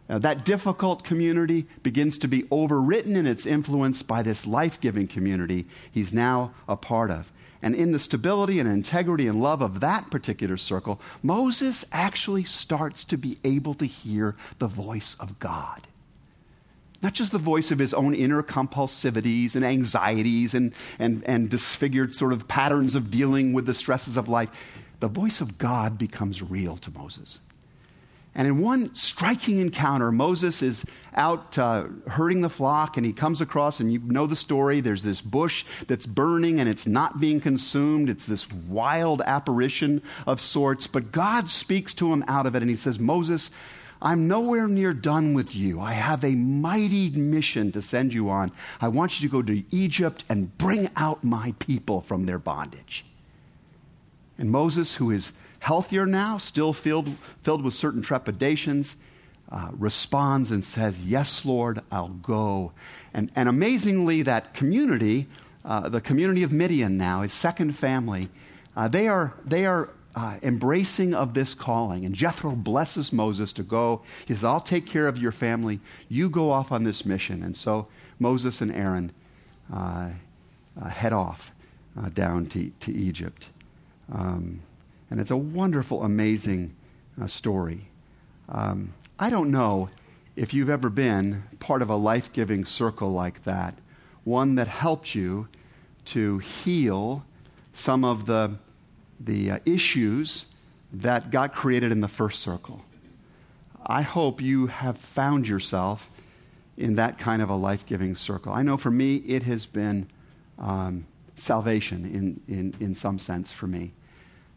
Uh, 0.09 0.19
that 0.19 0.45
difficult 0.45 1.03
community 1.03 1.67
begins 1.83 2.19
to 2.19 2.29
be 2.29 2.45
overwritten 2.45 3.17
in 3.17 3.27
its 3.27 3.45
influence 3.45 4.03
by 4.03 4.23
this 4.23 4.47
life 4.47 4.81
giving 4.81 5.07
community 5.07 5.67
he's 5.91 6.13
now 6.13 6.53
a 6.69 6.77
part 6.77 7.11
of. 7.11 7.33
And 7.63 7.75
in 7.75 7.91
the 7.91 7.99
stability 7.99 8.61
and 8.61 8.69
integrity 8.69 9.27
and 9.27 9.41
love 9.41 9.63
of 9.63 9.81
that 9.81 10.11
particular 10.11 10.57
circle, 10.57 11.01
Moses 11.23 11.85
actually 11.91 12.45
starts 12.45 13.03
to 13.05 13.17
be 13.17 13.39
able 13.43 13.75
to 13.75 13.87
hear 13.87 14.37
the 14.59 14.69
voice 14.69 15.17
of 15.19 15.39
God. 15.41 15.87
Not 17.03 17.13
just 17.13 17.33
the 17.33 17.39
voice 17.39 17.71
of 17.71 17.79
his 17.79 17.93
own 17.93 18.15
inner 18.15 18.43
compulsivities 18.43 19.57
and 19.57 19.65
anxieties 19.65 20.55
and, 20.55 20.73
and, 20.99 21.25
and 21.25 21.51
disfigured 21.51 22.15
sort 22.15 22.33
of 22.33 22.47
patterns 22.47 22.95
of 22.95 23.11
dealing 23.11 23.53
with 23.53 23.67
the 23.67 23.75
stresses 23.75 24.17
of 24.17 24.29
life. 24.29 24.51
The 25.01 25.09
voice 25.09 25.41
of 25.41 25.59
God 25.59 25.99
becomes 25.99 26.43
real 26.43 26.77
to 26.79 26.91
Moses. 26.93 27.39
And 28.37 28.47
in 28.47 28.61
one 28.61 28.95
striking 28.95 29.59
encounter, 29.59 30.13
Moses 30.13 30.63
is 30.63 30.85
out 31.15 31.57
uh, 31.57 31.87
herding 32.07 32.43
the 32.43 32.51
flock, 32.51 32.99
and 32.99 33.07
he 33.07 33.15
comes 33.15 33.41
across, 33.41 33.81
and 33.81 33.91
you 33.91 33.99
know 34.01 34.27
the 34.27 34.37
story. 34.37 34.83
There's 34.83 35.03
this 35.03 35.23
bush 35.23 35.65
that's 35.89 36.05
burning, 36.05 36.61
and 36.61 36.69
it's 36.69 36.87
not 36.87 37.19
being 37.19 37.41
consumed. 37.41 38.11
It's 38.11 38.27
this 38.27 38.47
wild 38.53 39.23
apparition 39.23 40.03
of 40.27 40.43
sorts. 40.43 40.87
But 40.87 41.13
God 41.13 41.49
speaks 41.49 41.95
to 41.95 42.13
him 42.13 42.25
out 42.29 42.45
of 42.45 42.55
it, 42.55 42.61
and 42.61 42.71
he 42.71 42.77
says, 42.77 42.99
Moses, 42.99 43.51
I'm 44.03 44.29
nowhere 44.29 44.69
near 44.69 44.93
done 44.93 45.33
with 45.33 45.57
you. 45.57 45.81
I 45.81 45.95
have 45.95 46.23
a 46.23 46.33
mighty 46.33 47.09
mission 47.13 47.73
to 47.73 47.81
send 47.81 48.13
you 48.13 48.29
on. 48.29 48.53
I 48.83 48.89
want 48.89 49.19
you 49.19 49.27
to 49.27 49.33
go 49.33 49.41
to 49.41 49.65
Egypt 49.75 50.25
and 50.29 50.57
bring 50.59 50.91
out 50.97 51.25
my 51.25 51.55
people 51.59 52.03
from 52.03 52.27
their 52.27 52.39
bondage. 52.39 53.07
And 54.37 54.51
Moses, 54.51 54.95
who 54.95 55.11
is 55.11 55.33
healthier 55.59 56.07
now, 56.07 56.39
still 56.39 56.73
filled, 56.73 57.11
filled 57.43 57.63
with 57.63 57.75
certain 57.75 58.03
trepidations, 58.03 58.97
uh, 59.51 59.71
responds 59.73 60.51
and 60.51 60.65
says, 60.65 61.05
Yes, 61.05 61.45
Lord, 61.45 61.81
I'll 61.91 62.09
go. 62.09 62.73
And, 63.15 63.31
and 63.37 63.49
amazingly, 63.49 64.23
that 64.23 64.55
community, 64.55 65.27
uh, 65.65 65.89
the 65.89 66.01
community 66.01 66.43
of 66.43 66.53
Midian 66.53 66.97
now, 66.97 67.23
his 67.23 67.33
second 67.33 67.73
family, 67.77 68.29
uh, 68.77 68.89
they 68.89 69.09
are, 69.09 69.35
they 69.45 69.65
are 69.65 69.91
uh, 70.15 70.39
embracing 70.43 71.15
of 71.15 71.35
this 71.35 71.55
calling. 71.55 72.05
And 72.05 72.15
Jethro 72.15 72.53
blesses 72.53 73.13
Moses 73.13 73.53
to 73.55 73.63
go. 73.63 74.03
He 74.27 74.35
says, 74.35 74.45
I'll 74.45 74.61
take 74.61 74.87
care 74.87 75.07
of 75.09 75.19
your 75.19 75.33
family. 75.33 75.81
You 76.09 76.29
go 76.29 76.51
off 76.51 76.73
on 76.73 76.85
this 76.85 77.07
mission. 77.07 77.43
And 77.43 77.57
so 77.57 77.87
Moses 78.19 78.61
and 78.61 78.73
Aaron 78.73 79.13
uh, 79.73 80.09
uh, 80.81 80.89
head 80.89 81.13
off 81.13 81.53
down 82.13 82.45
to, 82.45 82.71
to 82.81 82.93
Egypt. 82.93 83.49
Um, 84.13 84.61
and 85.11 85.21
it's 85.21 85.31
a 85.31 85.37
wonderful, 85.37 86.03
amazing 86.03 86.75
uh, 87.21 87.27
story. 87.27 87.89
Um, 88.49 88.93
I 89.19 89.31
don't 89.31 89.51
know 89.51 89.89
if 90.35 90.53
you've 90.53 90.71
ever 90.71 90.91
been 90.91 91.43
part 91.61 91.83
of 91.83 91.91
a 91.91 91.97
life 91.97 92.33
giving 92.33 92.65
circle 92.65 93.13
like 93.13 93.43
that, 93.45 93.75
one 94.25 94.57
that 94.57 94.69
helped 94.69 95.15
you 95.15 95.49
to 96.07 96.39
heal 96.39 97.25
some 97.73 98.05
of 98.05 98.27
the, 98.27 98.53
the 99.21 99.53
uh, 99.53 99.59
issues 99.65 100.47
that 100.93 101.31
got 101.31 101.55
created 101.55 101.93
in 101.93 102.01
the 102.01 102.09
first 102.09 102.43
circle. 102.43 102.83
I 103.87 104.03
hope 104.03 104.41
you 104.41 104.67
have 104.67 104.97
found 104.97 105.47
yourself 105.47 106.11
in 106.77 106.97
that 106.97 107.19
kind 107.19 107.41
of 107.41 107.49
a 107.49 107.55
life 107.55 107.87
giving 107.87 108.15
circle. 108.15 108.53
I 108.53 108.63
know 108.63 108.77
for 108.77 108.91
me, 108.91 109.17
it 109.17 109.43
has 109.45 109.67
been 109.67 110.09
um, 110.59 111.07
salvation 111.37 112.05
in, 112.05 112.55
in, 112.55 112.75
in 112.81 112.95
some 112.95 113.19
sense 113.19 113.53
for 113.53 113.67
me. 113.67 113.93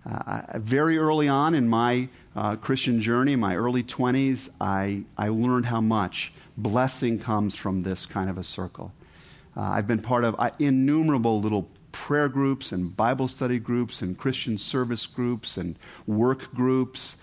Uh, 0.10 0.58
very 0.60 0.98
early 0.98 1.28
on 1.28 1.54
in 1.54 1.70
my 1.70 2.10
uh, 2.36 2.56
Christian 2.56 3.00
journey, 3.00 3.36
my 3.36 3.56
early 3.56 3.84
20s, 3.84 4.50
I, 4.60 5.04
I 5.18 5.28
learned 5.28 5.68
how 5.68 5.82
much 5.82 6.34
blessing 6.58 7.20
comes 7.20 7.54
from 7.54 7.82
this 7.82 8.08
kind 8.08 8.30
of 8.30 8.38
a 8.40 8.44
circle. 8.44 8.92
Uh, 9.56 9.62
I've 9.62 9.88
been 9.88 10.02
part 10.02 10.24
of 10.24 10.36
uh, 10.40 10.50
innumerable 10.58 11.42
little 11.42 11.68
prayer 11.92 12.28
groups 12.28 12.72
and 12.72 12.96
Bible 12.96 13.28
study 13.28 13.60
groups 13.60 14.02
and 14.02 14.18
Christian 14.18 14.58
service 14.58 15.06
groups 15.06 15.58
and 15.58 15.78
work 16.08 16.54
groups. 16.56 17.18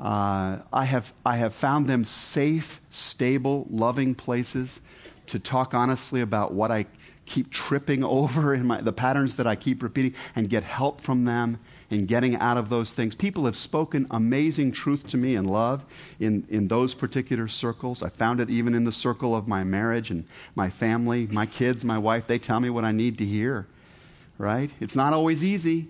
Uh, 0.00 0.58
I, 0.72 0.84
have, 0.84 1.12
I 1.24 1.36
have 1.36 1.54
found 1.54 1.86
them 1.86 2.02
safe, 2.02 2.80
stable, 2.90 3.68
loving 3.70 4.16
places 4.16 4.80
to 5.26 5.38
talk 5.38 5.74
honestly 5.74 6.22
about 6.22 6.54
what 6.54 6.72
I 6.72 6.86
keep 7.24 7.52
tripping 7.52 8.02
over 8.20 8.52
in 8.52 8.66
my, 8.66 8.80
the 8.80 8.92
patterns 8.92 9.36
that 9.36 9.46
I 9.46 9.54
keep 9.54 9.80
repeating 9.80 10.14
and 10.34 10.50
get 10.50 10.64
help 10.64 11.00
from 11.00 11.24
them 11.24 11.60
in 11.92 12.06
getting 12.06 12.36
out 12.36 12.56
of 12.56 12.68
those 12.68 12.92
things. 12.92 13.14
People 13.14 13.44
have 13.44 13.56
spoken 13.56 14.06
amazing 14.10 14.72
truth 14.72 15.06
to 15.08 15.16
me 15.16 15.36
in 15.36 15.44
love 15.44 15.84
in, 16.20 16.46
in 16.48 16.68
those 16.68 16.94
particular 16.94 17.48
circles. 17.48 18.02
I 18.02 18.08
found 18.08 18.40
it 18.40 18.50
even 18.50 18.74
in 18.74 18.84
the 18.84 18.92
circle 18.92 19.36
of 19.36 19.46
my 19.46 19.62
marriage 19.62 20.10
and 20.10 20.24
my 20.54 20.70
family, 20.70 21.26
my 21.30 21.46
kids, 21.46 21.84
my 21.84 21.98
wife. 21.98 22.26
They 22.26 22.38
tell 22.38 22.60
me 22.60 22.70
what 22.70 22.84
I 22.84 22.92
need 22.92 23.18
to 23.18 23.24
hear, 23.24 23.66
right? 24.38 24.70
It's 24.80 24.96
not 24.96 25.12
always 25.12 25.44
easy, 25.44 25.88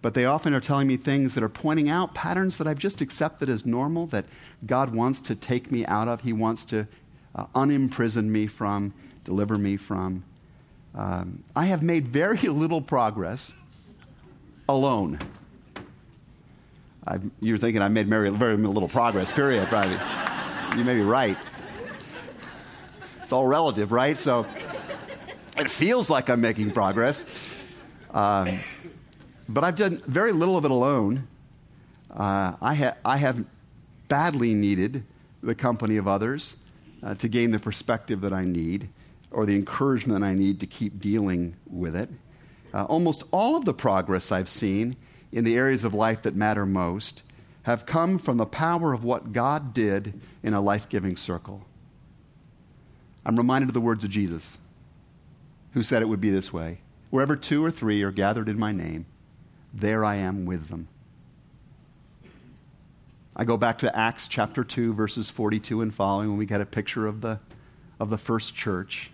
but 0.00 0.14
they 0.14 0.24
often 0.24 0.54
are 0.54 0.60
telling 0.60 0.86
me 0.86 0.96
things 0.96 1.34
that 1.34 1.42
are 1.42 1.48
pointing 1.48 1.88
out 1.88 2.14
patterns 2.14 2.56
that 2.58 2.66
I've 2.66 2.78
just 2.78 3.00
accepted 3.00 3.48
as 3.48 3.66
normal 3.66 4.06
that 4.08 4.26
God 4.66 4.94
wants 4.94 5.20
to 5.22 5.34
take 5.34 5.72
me 5.72 5.84
out 5.86 6.06
of. 6.06 6.20
He 6.20 6.32
wants 6.32 6.64
to 6.66 6.86
uh, 7.34 7.46
unimprison 7.54 8.30
me 8.30 8.46
from, 8.46 8.94
deliver 9.24 9.58
me 9.58 9.76
from. 9.76 10.22
Um, 10.94 11.44
I 11.56 11.66
have 11.66 11.82
made 11.82 12.08
very 12.08 12.38
little 12.42 12.80
progress 12.80 13.52
alone. 14.68 15.18
I've, 17.06 17.28
you're 17.40 17.58
thinking 17.58 17.80
I 17.80 17.88
made 17.88 18.06
very, 18.06 18.28
very 18.30 18.56
little 18.56 18.88
progress, 18.88 19.32
period, 19.32 19.66
probably. 19.68 19.98
you 20.76 20.84
may 20.84 20.94
be 20.94 21.00
right. 21.00 21.38
It's 23.22 23.32
all 23.32 23.46
relative, 23.46 23.92
right? 23.92 24.18
So 24.20 24.46
it 25.56 25.70
feels 25.70 26.10
like 26.10 26.28
I'm 26.28 26.40
making 26.40 26.72
progress. 26.72 27.24
Um, 28.12 28.58
but 29.48 29.64
I've 29.64 29.76
done 29.76 30.02
very 30.06 30.32
little 30.32 30.56
of 30.56 30.64
it 30.64 30.70
alone. 30.70 31.26
Uh, 32.10 32.54
I, 32.60 32.74
ha- 32.74 32.96
I 33.04 33.16
have 33.16 33.44
badly 34.08 34.54
needed 34.54 35.04
the 35.42 35.54
company 35.54 35.96
of 35.96 36.06
others 36.08 36.56
uh, 37.02 37.14
to 37.14 37.28
gain 37.28 37.50
the 37.50 37.58
perspective 37.58 38.20
that 38.20 38.32
I 38.32 38.44
need 38.44 38.88
or 39.30 39.46
the 39.46 39.54
encouragement 39.54 40.24
I 40.24 40.34
need 40.34 40.60
to 40.60 40.66
keep 40.66 41.00
dealing 41.00 41.54
with 41.66 41.96
it. 41.96 42.10
Uh, 42.72 42.84
almost 42.84 43.24
all 43.30 43.56
of 43.56 43.64
the 43.64 43.74
progress 43.74 44.30
I've 44.30 44.48
seen 44.48 44.96
in 45.32 45.44
the 45.44 45.56
areas 45.56 45.84
of 45.84 45.94
life 45.94 46.22
that 46.22 46.36
matter 46.36 46.66
most 46.66 47.22
have 47.62 47.86
come 47.86 48.18
from 48.18 48.36
the 48.36 48.46
power 48.46 48.92
of 48.92 49.04
what 49.04 49.32
God 49.32 49.74
did 49.74 50.20
in 50.42 50.54
a 50.54 50.60
life 50.60 50.88
giving 50.88 51.16
circle. 51.16 51.64
I'm 53.26 53.36
reminded 53.36 53.68
of 53.68 53.74
the 53.74 53.80
words 53.80 54.04
of 54.04 54.10
Jesus, 54.10 54.56
who 55.72 55.82
said 55.82 56.00
it 56.00 56.08
would 56.08 56.20
be 56.20 56.30
this 56.30 56.52
way 56.52 56.78
Wherever 57.10 57.36
two 57.36 57.64
or 57.64 57.70
three 57.70 58.02
are 58.02 58.10
gathered 58.10 58.48
in 58.48 58.58
my 58.58 58.72
name, 58.72 59.06
there 59.74 60.04
I 60.04 60.16
am 60.16 60.46
with 60.46 60.68
them. 60.68 60.88
I 63.36 63.44
go 63.44 63.56
back 63.56 63.78
to 63.78 63.96
Acts 63.96 64.28
chapter 64.28 64.64
2, 64.64 64.94
verses 64.94 65.30
42 65.30 65.82
and 65.82 65.94
following, 65.94 66.28
when 66.28 66.38
we 66.38 66.46
get 66.46 66.60
a 66.60 66.66
picture 66.66 67.06
of 67.06 67.20
the, 67.20 67.38
of 68.00 68.10
the 68.10 68.18
first 68.18 68.54
church. 68.54 69.10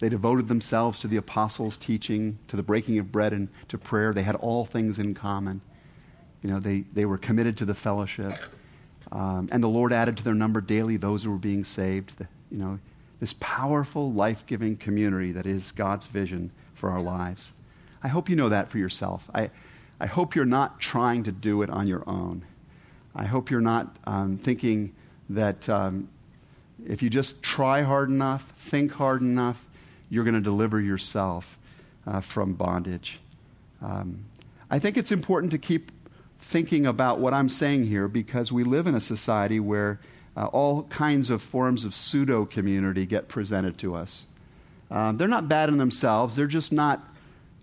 They 0.00 0.08
devoted 0.08 0.48
themselves 0.48 1.00
to 1.00 1.08
the 1.08 1.16
apostles' 1.16 1.76
teaching, 1.76 2.38
to 2.48 2.56
the 2.56 2.62
breaking 2.62 2.98
of 2.98 3.10
bread, 3.10 3.32
and 3.32 3.48
to 3.68 3.78
prayer. 3.78 4.12
They 4.12 4.22
had 4.22 4.36
all 4.36 4.64
things 4.64 4.98
in 4.98 5.14
common. 5.14 5.60
You 6.42 6.50
know, 6.50 6.60
they, 6.60 6.84
they 6.92 7.04
were 7.04 7.18
committed 7.18 7.56
to 7.58 7.64
the 7.64 7.74
fellowship. 7.74 8.32
Um, 9.10 9.48
and 9.50 9.62
the 9.62 9.68
Lord 9.68 9.92
added 9.92 10.16
to 10.18 10.24
their 10.24 10.34
number 10.34 10.60
daily 10.60 10.96
those 10.96 11.24
who 11.24 11.30
were 11.30 11.36
being 11.38 11.64
saved. 11.64 12.16
The, 12.18 12.28
you 12.50 12.58
know, 12.58 12.78
this 13.20 13.34
powerful, 13.40 14.12
life 14.12 14.46
giving 14.46 14.76
community 14.76 15.32
that 15.32 15.46
is 15.46 15.72
God's 15.72 16.06
vision 16.06 16.52
for 16.74 16.90
our 16.90 17.00
lives. 17.00 17.50
I 18.02 18.08
hope 18.08 18.28
you 18.28 18.36
know 18.36 18.48
that 18.50 18.68
for 18.68 18.78
yourself. 18.78 19.28
I, 19.34 19.50
I 19.98 20.06
hope 20.06 20.36
you're 20.36 20.44
not 20.44 20.78
trying 20.78 21.24
to 21.24 21.32
do 21.32 21.62
it 21.62 21.70
on 21.70 21.88
your 21.88 22.08
own. 22.08 22.44
I 23.14 23.24
hope 23.24 23.50
you're 23.50 23.60
not 23.60 23.96
um, 24.04 24.38
thinking 24.38 24.94
that 25.30 25.68
um, 25.68 26.08
if 26.86 27.02
you 27.02 27.10
just 27.10 27.42
try 27.42 27.82
hard 27.82 28.08
enough, 28.08 28.48
think 28.50 28.92
hard 28.92 29.22
enough, 29.22 29.64
you're 30.10 30.24
going 30.24 30.34
to 30.34 30.40
deliver 30.40 30.80
yourself 30.80 31.58
uh, 32.06 32.20
from 32.20 32.54
bondage. 32.54 33.20
Um, 33.82 34.24
I 34.70 34.78
think 34.78 34.96
it's 34.96 35.12
important 35.12 35.52
to 35.52 35.58
keep 35.58 35.92
thinking 36.40 36.86
about 36.86 37.18
what 37.20 37.34
I'm 37.34 37.48
saying 37.48 37.86
here 37.86 38.08
because 38.08 38.52
we 38.52 38.64
live 38.64 38.86
in 38.86 38.94
a 38.94 39.00
society 39.00 39.60
where 39.60 40.00
uh, 40.36 40.46
all 40.46 40.84
kinds 40.84 41.30
of 41.30 41.42
forms 41.42 41.84
of 41.84 41.94
pseudo 41.94 42.44
community 42.44 43.06
get 43.06 43.28
presented 43.28 43.76
to 43.78 43.94
us. 43.94 44.26
Um, 44.90 45.16
they're 45.16 45.28
not 45.28 45.48
bad 45.48 45.68
in 45.68 45.78
themselves, 45.78 46.36
they're 46.36 46.46
just 46.46 46.72
not 46.72 47.06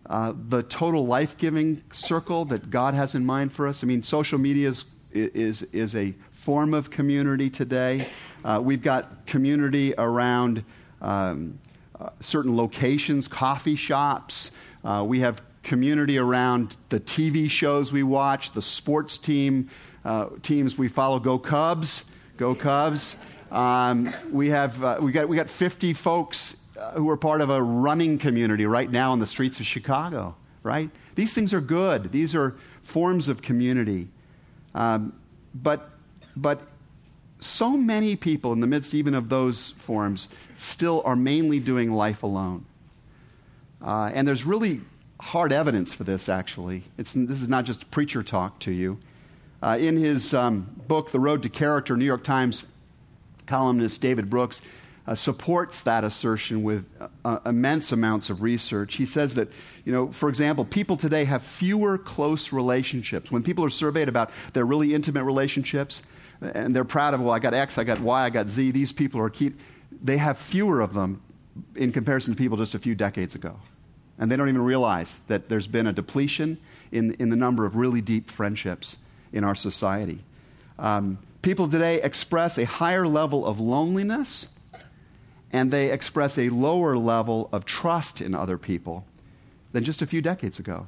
uh, 0.08 0.34
the 0.50 0.62
total 0.64 1.08
life 1.08 1.38
giving 1.38 1.82
circle 1.92 2.46
that 2.46 2.70
God 2.70 2.94
has 2.94 3.16
in 3.16 3.26
mind 3.26 3.52
for 3.54 3.68
us. 3.68 3.84
I 3.84 3.88
mean, 3.88 4.04
social 4.04 4.38
media 4.38 4.70
is, 4.70 4.86
is, 5.12 5.64
is 5.64 5.96
a 5.96 6.14
form 6.32 6.76
of 6.76 6.92
community 6.92 7.50
today. 7.50 8.08
Uh, 8.44 8.60
we've 8.64 8.84
got 8.84 9.26
community 9.26 9.96
around 9.98 10.64
um, 11.02 11.58
uh, 12.00 12.10
certain 12.20 12.58
locations, 12.58 13.28
coffee 13.28 13.76
shops. 13.76 14.52
Uh, 14.84 15.04
we 15.08 15.20
have 15.22 15.42
community 15.64 16.18
around 16.18 16.78
the 16.90 17.00
TV 17.00 17.50
shows 17.50 17.92
we 17.92 18.04
watch, 18.04 18.52
the 18.52 18.62
sports 18.62 19.18
team 19.18 19.70
uh, 20.04 20.28
teams 20.42 20.78
we 20.78 20.88
follow. 20.88 21.20
Go 21.20 21.40
Cubs, 21.40 22.06
go 22.38 22.54
Cubs. 22.56 23.16
Um, 23.52 24.14
we 24.32 24.50
have 24.50 24.84
uh, 24.84 24.98
we 25.02 25.12
got 25.12 25.28
we 25.28 25.36
got 25.36 25.50
50 25.50 25.94
folks 25.94 26.56
uh, 26.78 26.92
who 26.92 27.10
are 27.10 27.18
part 27.18 27.42
of 27.42 27.50
a 27.50 27.62
running 27.62 28.18
community 28.18 28.66
right 28.66 28.90
now 28.90 29.12
on 29.12 29.20
the 29.20 29.28
streets 29.28 29.60
of 29.60 29.66
Chicago. 29.66 30.36
Right? 30.64 30.90
These 31.16 31.34
things 31.34 31.54
are 31.54 31.62
good. 31.62 32.12
These 32.12 32.36
are 32.36 32.56
forms 32.84 33.30
of 33.30 33.42
community. 33.42 34.08
Um, 34.74 35.14
but 35.54 35.92
but 36.36 36.62
so 37.46 37.78
many 37.78 38.16
people 38.16 38.54
in 38.54 38.60
the 38.60 38.68
midst 38.68 38.94
even 38.94 39.14
of 39.14 39.30
those 39.30 39.72
forms 39.78 40.30
still 40.58 41.02
are 41.06 41.16
mainly 41.16 41.60
doing 41.60 41.92
life 41.92 42.24
alone. 42.24 42.66
Uh, 43.82 44.12
and 44.14 44.28
there's 44.28 44.46
really 44.46 44.82
hard 45.20 45.52
evidence 45.52 45.94
for 45.94 46.04
this, 46.04 46.30
actually. 46.30 46.84
It's, 46.98 47.14
this 47.14 47.42
is 47.42 47.48
not 47.48 47.66
just 47.66 47.90
preacher 47.92 48.24
talk 48.24 48.60
to 48.62 48.72
you. 48.72 48.98
Uh, 49.62 49.78
in 49.80 49.96
his 49.96 50.34
um, 50.34 50.70
book, 50.88 51.12
The 51.12 51.20
Road 51.20 51.44
to 51.44 51.50
Character, 51.50 51.96
New 51.96 52.06
York 52.06 52.24
Times 52.24 52.64
columnist 53.46 54.02
David 54.02 54.30
Brooks 54.30 54.62
uh, 55.08 55.14
supports 55.14 55.82
that 55.82 56.04
assertion 56.04 56.64
with 56.64 56.86
uh, 57.24 57.40
immense 57.46 57.92
amounts 57.92 58.30
of 58.30 58.42
research. 58.42 58.96
He 58.96 59.06
says 59.06 59.36
that, 59.36 59.50
you 59.86 59.94
know, 59.94 60.12
for 60.12 60.30
example, 60.30 60.66
people 60.66 60.98
today 60.98 61.26
have 61.26 61.44
fewer 61.44 61.98
close 61.98 62.52
relationships. 62.52 63.32
When 63.32 63.44
people 63.44 63.64
are 63.64 63.70
surveyed 63.70 64.10
about 64.10 64.32
their 64.54 64.66
really 64.66 64.96
intimate 64.96 65.24
relationships, 65.24 66.02
and 66.42 66.76
they're 66.76 66.86
proud 66.86 67.14
of, 67.14 67.22
well, 67.22 67.34
I 67.34 67.40
got 67.40 67.54
X, 67.54 67.78
I 67.78 67.84
got 67.84 68.00
Y, 68.00 68.26
I 68.26 68.30
got 68.30 68.50
Z, 68.50 68.72
these 68.72 68.92
people 68.92 69.20
are 69.22 69.30
key. 69.30 69.54
They 70.04 70.18
have 70.18 70.38
fewer 70.38 70.82
of 70.82 70.94
them 70.94 71.22
in 71.76 71.92
comparison 71.92 72.34
to 72.34 72.38
people 72.38 72.58
just 72.58 72.76
a 72.76 72.80
few 72.80 72.96
decades 72.96 73.36
ago. 73.36 73.60
And 74.18 74.32
they 74.32 74.36
don't 74.36 74.50
even 74.50 74.62
realize 74.62 75.20
that 75.28 75.50
there's 75.50 75.68
been 75.68 75.88
a 75.88 75.94
depletion 75.94 76.58
in, 76.92 77.14
in 77.16 77.30
the 77.30 77.36
number 77.36 77.66
of 77.66 77.76
really 77.76 78.02
deep 78.02 78.30
friendships 78.30 78.98
in 79.34 79.44
our 79.44 79.56
society. 79.56 80.20
Um, 80.80 81.18
people 81.42 81.68
today 81.68 82.02
express 82.02 82.58
a 82.58 82.66
higher 82.66 83.08
level 83.08 83.46
of 83.46 83.60
loneliness 83.60 84.48
and 85.52 85.72
they 85.72 85.92
express 85.92 86.38
a 86.38 86.50
lower 86.50 86.98
level 86.98 87.50
of 87.52 87.66
trust 87.66 88.20
in 88.20 88.36
other 88.36 88.58
people 88.58 89.06
than 89.72 89.84
just 89.84 90.02
a 90.02 90.08
few 90.08 90.22
decades 90.22 90.60
ago. 90.60 90.88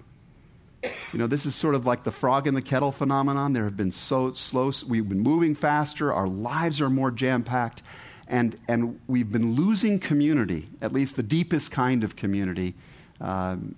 You 1.14 1.20
know, 1.20 1.28
this 1.28 1.46
is 1.46 1.56
sort 1.56 1.74
of 1.74 1.86
like 1.86 2.04
the 2.04 2.12
frog 2.12 2.48
in 2.48 2.54
the 2.54 2.62
kettle 2.62 2.92
phenomenon. 2.92 3.54
There 3.54 3.64
have 3.64 3.78
been 3.78 3.92
so 3.92 4.34
slow, 4.34 4.72
we've 4.88 5.08
been 5.08 5.20
moving 5.20 5.56
faster, 5.56 6.12
our 6.12 6.28
lives 6.28 6.82
are 6.82 6.90
more 6.90 7.12
jam 7.12 7.44
packed, 7.44 7.84
and, 8.28 8.58
and 8.68 9.00
we've 9.08 9.32
been 9.32 9.56
losing 9.56 10.00
community, 10.00 10.68
at 10.82 10.92
least 10.92 11.16
the 11.16 11.24
deepest 11.24 11.72
kind 11.72 12.04
of 12.04 12.18
community, 12.18 12.76
um, 13.22 13.74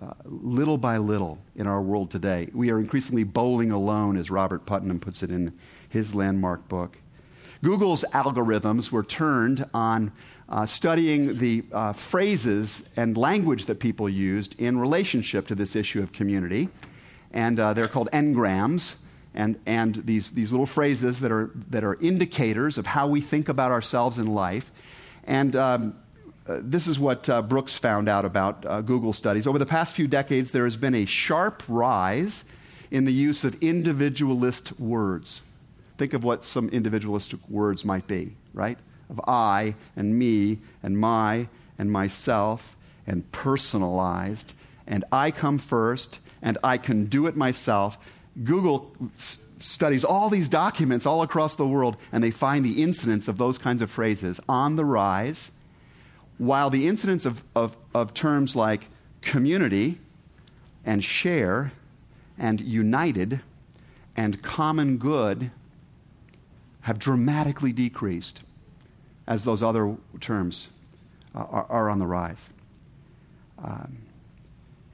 uh, 0.00 0.12
little 0.24 0.78
by 0.78 0.96
little 0.96 1.38
in 1.56 1.66
our 1.66 1.82
world 1.82 2.10
today. 2.10 2.48
We 2.54 2.70
are 2.70 2.78
increasingly 2.78 3.24
bowling 3.24 3.72
alone, 3.72 4.16
as 4.16 4.30
Robert 4.30 4.64
Putnam 4.64 5.00
puts 5.00 5.22
it 5.22 5.30
in 5.30 5.52
his 5.90 6.14
landmark 6.14 6.66
book. 6.68 6.96
Google's 7.62 8.04
algorithms 8.12 8.92
were 8.92 9.02
turned 9.02 9.68
on 9.74 10.12
uh, 10.48 10.64
studying 10.64 11.36
the 11.38 11.64
uh, 11.72 11.92
phrases 11.92 12.82
and 12.96 13.16
language 13.16 13.66
that 13.66 13.78
people 13.78 14.08
used 14.08 14.60
in 14.60 14.78
relationship 14.78 15.46
to 15.48 15.54
this 15.54 15.76
issue 15.76 16.02
of 16.02 16.12
community. 16.12 16.68
And 17.32 17.60
uh, 17.60 17.74
they're 17.74 17.88
called 17.88 18.08
n-grams. 18.12 18.96
And, 19.34 19.60
and 19.66 19.96
these, 20.06 20.30
these 20.30 20.52
little 20.52 20.66
phrases 20.66 21.20
that 21.20 21.30
are, 21.30 21.50
that 21.70 21.84
are 21.84 21.96
indicators 22.00 22.78
of 22.78 22.86
how 22.86 23.06
we 23.06 23.20
think 23.20 23.48
about 23.48 23.70
ourselves 23.70 24.18
in 24.18 24.26
life. 24.26 24.72
And 25.24 25.54
um, 25.54 25.94
uh, 26.48 26.60
this 26.62 26.86
is 26.86 26.98
what 26.98 27.28
uh, 27.28 27.42
Brooks 27.42 27.76
found 27.76 28.08
out 28.08 28.24
about 28.24 28.64
uh, 28.64 28.80
Google 28.80 29.12
studies. 29.12 29.46
Over 29.46 29.58
the 29.58 29.66
past 29.66 29.94
few 29.94 30.08
decades, 30.08 30.50
there 30.50 30.64
has 30.64 30.76
been 30.76 30.94
a 30.94 31.04
sharp 31.04 31.62
rise 31.68 32.44
in 32.90 33.04
the 33.04 33.12
use 33.12 33.44
of 33.44 33.54
individualist 33.62 34.78
words. 34.80 35.42
Think 35.98 36.14
of 36.14 36.24
what 36.24 36.44
some 36.44 36.68
individualistic 36.70 37.40
words 37.48 37.84
might 37.84 38.06
be, 38.06 38.34
right? 38.54 38.78
of 39.10 39.20
I 39.26 39.74
and 39.96 40.18
me 40.18 40.58
and 40.82 40.98
my 40.98 41.48
and 41.78 41.90
myself 41.90 42.76
and 43.06 43.30
personalized, 43.32 44.54
and 44.86 45.04
I 45.10 45.30
come 45.30 45.58
first, 45.58 46.18
and 46.42 46.58
I 46.62 46.78
can 46.78 47.06
do 47.06 47.26
it 47.26 47.36
myself. 47.36 47.98
Google 48.44 48.92
s- 49.14 49.38
studies 49.60 50.04
all 50.04 50.28
these 50.28 50.48
documents 50.48 51.06
all 51.06 51.22
across 51.22 51.54
the 51.54 51.66
world, 51.66 51.96
and 52.12 52.22
they 52.22 52.30
find 52.30 52.64
the 52.64 52.82
incidence 52.82 53.28
of 53.28 53.38
those 53.38 53.58
kinds 53.58 53.80
of 53.80 53.90
phrases 53.90 54.40
on 54.48 54.76
the 54.76 54.84
rise, 54.84 55.50
while 56.36 56.70
the 56.70 56.86
incidence 56.86 57.24
of, 57.24 57.42
of, 57.56 57.76
of 57.94 58.12
terms 58.12 58.54
like 58.54 58.88
community 59.22 59.98
and 60.84 61.02
share 61.02 61.72
and 62.36 62.60
united 62.60 63.40
and 64.16 64.42
common 64.42 64.98
good 64.98 65.50
have 66.88 66.98
dramatically 66.98 67.70
decreased 67.70 68.40
as 69.26 69.44
those 69.44 69.62
other 69.62 69.94
terms 70.20 70.68
uh, 71.34 71.40
are, 71.40 71.66
are, 71.68 71.90
on 71.90 71.98
the 71.98 72.06
rise. 72.06 72.48
Um, 73.62 73.98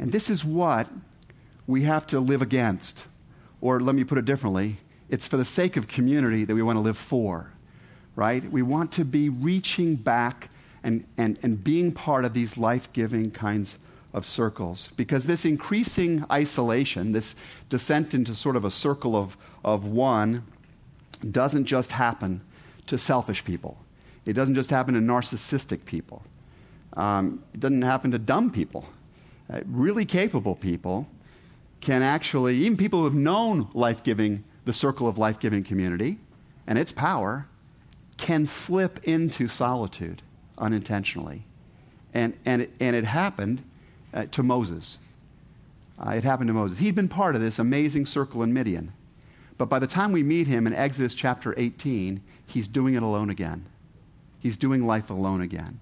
and 0.00 0.10
this 0.10 0.28
is 0.28 0.44
what 0.44 0.88
we 1.68 1.82
have 1.82 2.04
to 2.08 2.18
live 2.18 2.42
against. 2.42 3.00
Or 3.60 3.78
let 3.78 3.94
me 3.94 4.02
put 4.02 4.18
it 4.18 4.24
differently 4.24 4.76
it's 5.08 5.24
for 5.24 5.36
the 5.36 5.44
sake 5.44 5.76
of 5.76 5.86
community 5.86 6.44
that 6.44 6.52
we 6.52 6.62
want 6.62 6.76
to 6.78 6.80
live 6.80 6.98
for, 6.98 7.48
right? 8.16 8.42
We 8.50 8.62
want 8.62 8.90
to 8.92 9.04
be 9.04 9.28
reaching 9.28 9.94
back 9.94 10.48
and, 10.82 11.04
and, 11.16 11.38
and 11.44 11.62
being 11.62 11.92
part 11.92 12.24
of 12.24 12.34
these 12.34 12.56
life 12.56 12.92
giving 12.92 13.30
kinds 13.30 13.76
of 14.14 14.26
circles. 14.26 14.88
Because 14.96 15.24
this 15.24 15.44
increasing 15.44 16.24
isolation, 16.32 17.12
this 17.12 17.36
descent 17.70 18.14
into 18.14 18.34
sort 18.34 18.56
of 18.56 18.64
a 18.64 18.70
circle 18.70 19.14
of, 19.14 19.36
of 19.64 19.84
one, 19.84 20.42
doesn't 21.16 21.66
just 21.66 21.92
happen 21.92 22.40
to 22.86 22.98
selfish 22.98 23.44
people. 23.44 23.78
It 24.26 24.32
doesn't 24.32 24.54
just 24.54 24.70
happen 24.70 24.94
to 24.94 25.00
narcissistic 25.00 25.84
people. 25.84 26.22
Um, 26.94 27.42
it 27.52 27.60
doesn't 27.60 27.82
happen 27.82 28.10
to 28.12 28.18
dumb 28.18 28.50
people. 28.50 28.86
Uh, 29.52 29.60
really 29.66 30.04
capable 30.04 30.54
people 30.54 31.06
can 31.80 32.02
actually, 32.02 32.56
even 32.56 32.76
people 32.78 33.00
who 33.00 33.04
have 33.04 33.14
known 33.14 33.68
life 33.74 34.02
giving, 34.02 34.42
the 34.64 34.72
circle 34.72 35.06
of 35.06 35.18
life 35.18 35.38
giving 35.38 35.62
community 35.62 36.18
and 36.66 36.78
its 36.78 36.90
power, 36.90 37.46
can 38.16 38.46
slip 38.46 39.00
into 39.04 39.48
solitude 39.48 40.22
unintentionally. 40.58 41.44
And, 42.14 42.32
and, 42.46 42.62
it, 42.62 42.72
and 42.80 42.96
it 42.96 43.04
happened 43.04 43.62
uh, 44.14 44.24
to 44.30 44.42
Moses. 44.42 44.98
Uh, 45.98 46.12
it 46.12 46.24
happened 46.24 46.48
to 46.48 46.54
Moses. 46.54 46.78
He'd 46.78 46.94
been 46.94 47.08
part 47.08 47.34
of 47.34 47.42
this 47.42 47.58
amazing 47.58 48.06
circle 48.06 48.42
in 48.42 48.52
Midian. 48.52 48.92
But 49.56 49.66
by 49.66 49.78
the 49.78 49.86
time 49.86 50.12
we 50.12 50.22
meet 50.22 50.46
him 50.46 50.66
in 50.66 50.72
Exodus 50.72 51.14
chapter 51.14 51.54
18, 51.56 52.20
he's 52.46 52.68
doing 52.68 52.94
it 52.94 53.02
alone 53.02 53.30
again. 53.30 53.64
He's 54.40 54.56
doing 54.56 54.86
life 54.86 55.10
alone 55.10 55.40
again. 55.40 55.80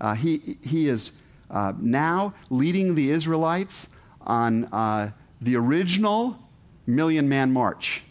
Uh, 0.00 0.14
he, 0.14 0.58
he 0.62 0.88
is 0.88 1.12
uh, 1.50 1.72
now 1.78 2.34
leading 2.50 2.94
the 2.94 3.10
Israelites 3.10 3.88
on 4.22 4.64
uh, 4.66 5.10
the 5.40 5.56
original 5.56 6.38
Million 6.86 7.28
Man 7.28 7.52
March. 7.52 8.02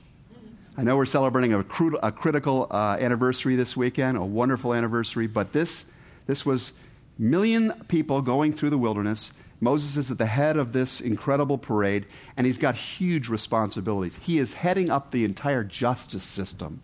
I 0.78 0.84
know 0.84 0.98
we're 0.98 1.06
celebrating 1.06 1.54
a, 1.54 1.64
cru- 1.64 2.00
a 2.02 2.12
critical 2.12 2.68
uh, 2.72 2.98
anniversary 3.00 3.56
this 3.56 3.78
weekend, 3.78 4.18
a 4.18 4.24
wonderful 4.24 4.74
anniversary, 4.74 5.28
but 5.28 5.54
this, 5.54 5.86
this 6.26 6.46
was 6.46 6.72
million 7.20 7.74
people 7.88 8.22
going 8.22 8.54
through 8.54 8.72
the 8.72 8.78
wilderness. 8.78 9.32
Moses 9.64 9.98
is 9.98 10.12
at 10.12 10.18
the 10.18 10.26
head 10.26 10.58
of 10.58 10.74
this 10.74 11.02
incredible 11.02 11.58
parade, 11.58 12.06
and 12.38 12.46
he's 12.46 12.58
got 12.58 12.76
huge 12.76 13.30
responsibilities. 13.30 14.20
He 14.22 14.38
is 14.40 14.54
heading 14.54 14.90
up 14.90 15.12
the 15.12 15.26
entire 15.26 15.64
justice 15.64 16.24
system 16.24 16.82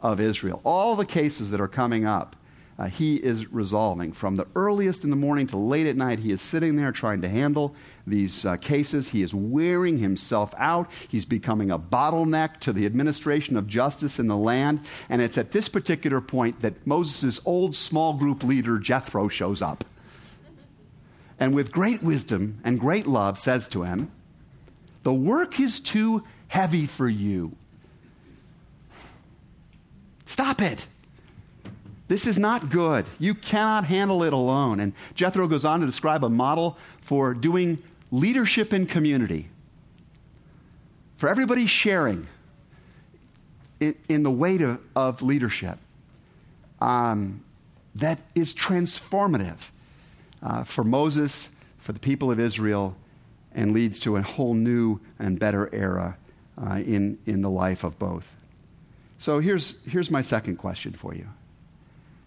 of 0.00 0.20
Israel. 0.20 0.60
All 0.64 0.96
the 0.96 1.06
cases 1.06 1.50
that 1.50 1.60
are 1.60 1.68
coming 1.68 2.04
up 2.04 2.36
uh, 2.78 2.86
he 2.86 3.16
is 3.16 3.52
resolving. 3.52 4.12
From 4.12 4.34
the 4.34 4.46
earliest 4.56 5.04
in 5.04 5.10
the 5.10 5.16
morning 5.16 5.46
to 5.48 5.56
late 5.56 5.86
at 5.86 5.96
night, 5.96 6.18
he 6.18 6.32
is 6.32 6.40
sitting 6.40 6.74
there 6.74 6.90
trying 6.90 7.20
to 7.22 7.28
handle 7.28 7.74
these 8.06 8.44
uh, 8.44 8.56
cases. 8.56 9.08
He 9.08 9.22
is 9.22 9.34
wearing 9.34 9.98
himself 9.98 10.54
out. 10.56 10.90
He's 11.08 11.24
becoming 11.24 11.70
a 11.70 11.78
bottleneck 11.78 12.58
to 12.60 12.72
the 12.72 12.86
administration 12.86 13.56
of 13.56 13.66
justice 13.66 14.18
in 14.18 14.26
the 14.26 14.36
land. 14.36 14.80
And 15.10 15.20
it's 15.20 15.38
at 15.38 15.52
this 15.52 15.68
particular 15.68 16.20
point 16.20 16.62
that 16.62 16.86
Moses' 16.86 17.40
old 17.44 17.76
small 17.76 18.14
group 18.14 18.42
leader, 18.42 18.78
Jethro, 18.78 19.28
shows 19.28 19.62
up. 19.62 19.84
And 21.38 21.54
with 21.54 21.72
great 21.72 22.02
wisdom 22.02 22.60
and 22.64 22.78
great 22.78 23.06
love, 23.06 23.38
says 23.38 23.68
to 23.68 23.82
him, 23.82 24.10
The 25.02 25.14
work 25.14 25.58
is 25.58 25.80
too 25.80 26.22
heavy 26.48 26.86
for 26.86 27.08
you. 27.08 27.56
Stop 30.26 30.62
it. 30.62 30.86
This 32.08 32.26
is 32.26 32.38
not 32.38 32.68
good. 32.68 33.06
You 33.18 33.34
cannot 33.34 33.84
handle 33.84 34.22
it 34.22 34.32
alone. 34.32 34.80
And 34.80 34.92
Jethro 35.14 35.46
goes 35.46 35.64
on 35.64 35.80
to 35.80 35.86
describe 35.86 36.24
a 36.24 36.28
model 36.28 36.76
for 37.00 37.32
doing 37.32 37.82
leadership 38.10 38.72
in 38.72 38.86
community, 38.86 39.48
for 41.16 41.28
everybody 41.28 41.66
sharing 41.66 42.28
in, 43.80 43.94
in 44.08 44.22
the 44.22 44.30
weight 44.30 44.60
of, 44.60 44.86
of 44.94 45.22
leadership 45.22 45.78
um, 46.80 47.42
that 47.94 48.18
is 48.34 48.52
transformative 48.54 49.58
uh, 50.42 50.64
for 50.64 50.84
Moses, 50.84 51.48
for 51.78 51.92
the 51.92 52.00
people 52.00 52.30
of 52.30 52.40
Israel, 52.40 52.96
and 53.54 53.72
leads 53.72 53.98
to 54.00 54.16
a 54.16 54.22
whole 54.22 54.54
new 54.54 54.98
and 55.18 55.38
better 55.38 55.68
era 55.72 56.16
uh, 56.58 56.76
in, 56.76 57.18
in 57.26 57.42
the 57.42 57.50
life 57.50 57.84
of 57.84 57.98
both. 57.98 58.34
So 59.18 59.38
here's, 59.38 59.76
here's 59.86 60.10
my 60.10 60.22
second 60.22 60.56
question 60.56 60.92
for 60.92 61.14
you. 61.14 61.26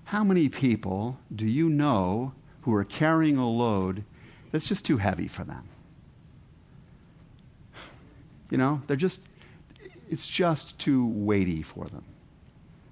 How 0.06 0.24
many 0.24 0.50
people 0.50 1.18
do 1.36 1.46
you 1.46 1.70
know 1.70 2.32
who 2.62 2.74
are 2.74 2.86
carrying 2.86 3.38
a 3.38 3.50
load 3.50 4.04
that's 4.52 4.68
just 4.68 4.86
too 4.86 4.98
heavy 4.98 5.28
for 5.28 5.44
them? 5.44 5.68
You 8.52 8.58
know, 8.58 8.82
they're 8.88 8.96
just, 8.96 9.20
it's 10.10 10.28
just 10.28 10.78
too 10.78 11.08
weighty 11.08 11.64
for 11.64 11.86
them 11.86 12.04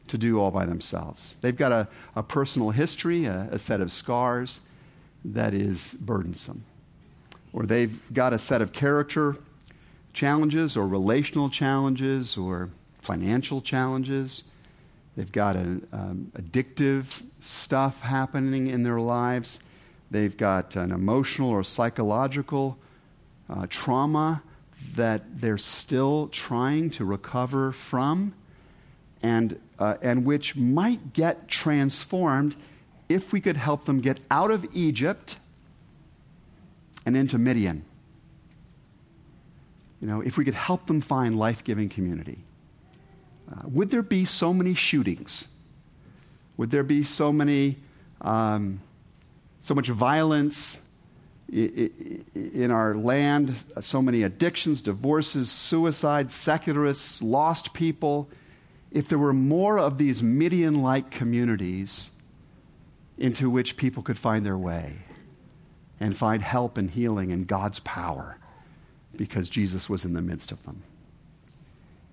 to 0.07 0.17
do 0.17 0.39
all 0.39 0.51
by 0.51 0.65
themselves. 0.65 1.35
They've 1.41 1.55
got 1.55 1.71
a, 1.71 1.87
a 2.15 2.23
personal 2.23 2.71
history, 2.71 3.25
a, 3.25 3.47
a 3.51 3.59
set 3.59 3.79
of 3.79 3.91
scars 3.91 4.59
that 5.25 5.53
is 5.53 5.95
burdensome. 5.99 6.63
Or 7.53 7.65
they've 7.65 7.99
got 8.13 8.33
a 8.33 8.39
set 8.39 8.61
of 8.61 8.73
character 8.73 9.37
challenges, 10.13 10.77
or 10.77 10.87
relational 10.87 11.49
challenges, 11.49 12.37
or 12.37 12.69
financial 13.01 13.61
challenges 13.61 14.43
They've 15.15 15.31
got 15.31 15.55
an 15.55 15.87
um, 15.91 16.31
addictive 16.35 17.21
stuff 17.39 18.01
happening 18.01 18.67
in 18.67 18.83
their 18.83 18.99
lives. 18.99 19.59
They've 20.09 20.35
got 20.35 20.75
an 20.75 20.91
emotional 20.91 21.49
or 21.49 21.63
psychological 21.63 22.77
uh, 23.49 23.67
trauma 23.69 24.41
that 24.95 25.39
they're 25.39 25.57
still 25.57 26.29
trying 26.29 26.89
to 26.91 27.05
recover 27.05 27.71
from, 27.71 28.33
and, 29.21 29.59
uh, 29.77 29.95
and 30.01 30.25
which 30.25 30.55
might 30.55 31.13
get 31.13 31.47
transformed 31.47 32.55
if 33.13 33.31
we 33.31 33.39
could 33.39 33.57
help 33.57 33.85
them 33.85 33.99
get 33.99 34.19
out 34.31 34.49
of 34.49 34.65
Egypt 34.73 35.35
and 37.05 37.15
into 37.15 37.37
Midian. 37.37 37.85
You 40.01 40.07
know, 40.07 40.21
if 40.21 40.35
we 40.37 40.43
could 40.43 40.55
help 40.55 40.87
them 40.87 40.99
find 40.99 41.37
life 41.37 41.63
giving 41.63 41.89
community. 41.89 42.39
Uh, 43.51 43.61
would 43.65 43.91
there 43.91 44.01
be 44.01 44.25
so 44.25 44.51
many 44.53 44.73
shootings? 44.73 45.47
Would 46.57 46.71
there 46.71 46.83
be 46.83 47.03
so 47.03 47.31
many, 47.31 47.77
um, 48.21 48.81
so 49.61 49.75
much 49.75 49.87
violence 49.89 50.79
in 51.49 52.71
our 52.71 52.95
land, 52.95 53.55
so 53.79 54.01
many 54.01 54.23
addictions, 54.23 54.81
divorces, 54.81 55.51
suicides, 55.51 56.33
secularists, 56.33 57.21
lost 57.21 57.73
people? 57.73 58.27
If 58.91 59.07
there 59.07 59.19
were 59.19 59.33
more 59.33 59.77
of 59.77 59.97
these 59.97 60.23
Midian 60.23 60.81
like 60.81 61.11
communities 61.11 62.09
into 63.17 63.49
which 63.49 63.77
people 63.77 64.03
could 64.03 64.17
find 64.17 64.45
their 64.45 64.57
way 64.57 64.97
and 65.99 66.17
find 66.17 66.41
help 66.41 66.77
and 66.77 66.89
healing 66.89 67.31
and 67.31 67.47
God's 67.47 67.79
power 67.79 68.37
because 69.15 69.49
Jesus 69.49 69.89
was 69.89 70.05
in 70.05 70.13
the 70.13 70.21
midst 70.21 70.51
of 70.51 70.63
them. 70.63 70.81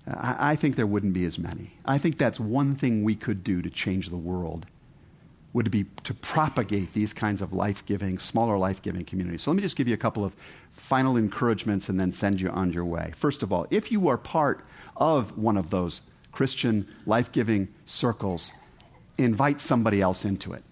I, 0.06 0.52
I 0.52 0.56
think 0.56 0.76
there 0.76 0.86
wouldn't 0.86 1.12
be 1.12 1.24
as 1.24 1.38
many. 1.38 1.72
I 1.84 1.98
think 1.98 2.18
that's 2.18 2.38
one 2.38 2.74
thing 2.74 3.02
we 3.02 3.14
could 3.14 3.42
do 3.42 3.62
to 3.62 3.70
change 3.70 4.08
the 4.08 4.16
world 4.16 4.66
would 5.52 5.70
be 5.70 5.84
to 6.04 6.14
propagate 6.14 6.92
these 6.92 7.12
kinds 7.12 7.42
of 7.42 7.52
life 7.52 7.84
giving, 7.86 8.18
smaller 8.18 8.56
life 8.56 8.82
giving 8.82 9.04
communities. 9.04 9.42
So 9.42 9.50
let 9.50 9.56
me 9.56 9.62
just 9.62 9.76
give 9.76 9.88
you 9.88 9.94
a 9.94 9.98
couple 9.98 10.24
of 10.24 10.36
final 10.70 11.16
encouragements 11.16 11.88
and 11.88 11.98
then 11.98 12.12
send 12.12 12.40
you 12.40 12.50
on 12.50 12.72
your 12.72 12.84
way. 12.84 13.12
First 13.16 13.42
of 13.42 13.52
all, 13.52 13.66
if 13.70 13.90
you 13.90 14.08
are 14.08 14.16
part 14.16 14.64
of 14.96 15.36
one 15.36 15.56
of 15.56 15.70
those 15.70 16.02
Christian 16.30 16.86
life 17.06 17.32
giving 17.32 17.66
circles, 17.86 18.52
invite 19.18 19.60
somebody 19.60 20.00
else 20.00 20.24
into 20.24 20.52
it. 20.52 20.62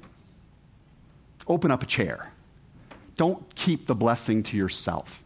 Open 1.49 1.71
up 1.71 1.83
a 1.83 1.87
chair. 1.87 2.31
Don't 3.17 3.55
keep 3.57 3.87
the 3.87 3.95
blessing 3.95 4.45
to 4.45 4.57
yourself 4.57 5.23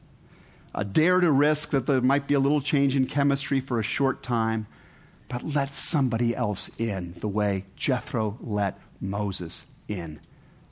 uh, 0.75 0.83
dare 0.83 1.21
to 1.21 1.31
risk 1.31 1.71
that 1.71 1.87
there 1.87 2.01
might 2.01 2.27
be 2.27 2.35
a 2.35 2.41
little 2.41 2.61
change 2.61 2.97
in 2.97 3.07
chemistry 3.07 3.61
for 3.61 3.79
a 3.79 3.83
short 3.83 4.23
time, 4.23 4.67
but 5.29 5.43
let 5.55 5.73
somebody 5.73 6.35
else 6.35 6.71
in 6.79 7.15
the 7.21 7.29
way 7.29 7.65
Jethro 7.77 8.39
let 8.41 8.79
Moses 9.01 9.65
in 9.89 10.21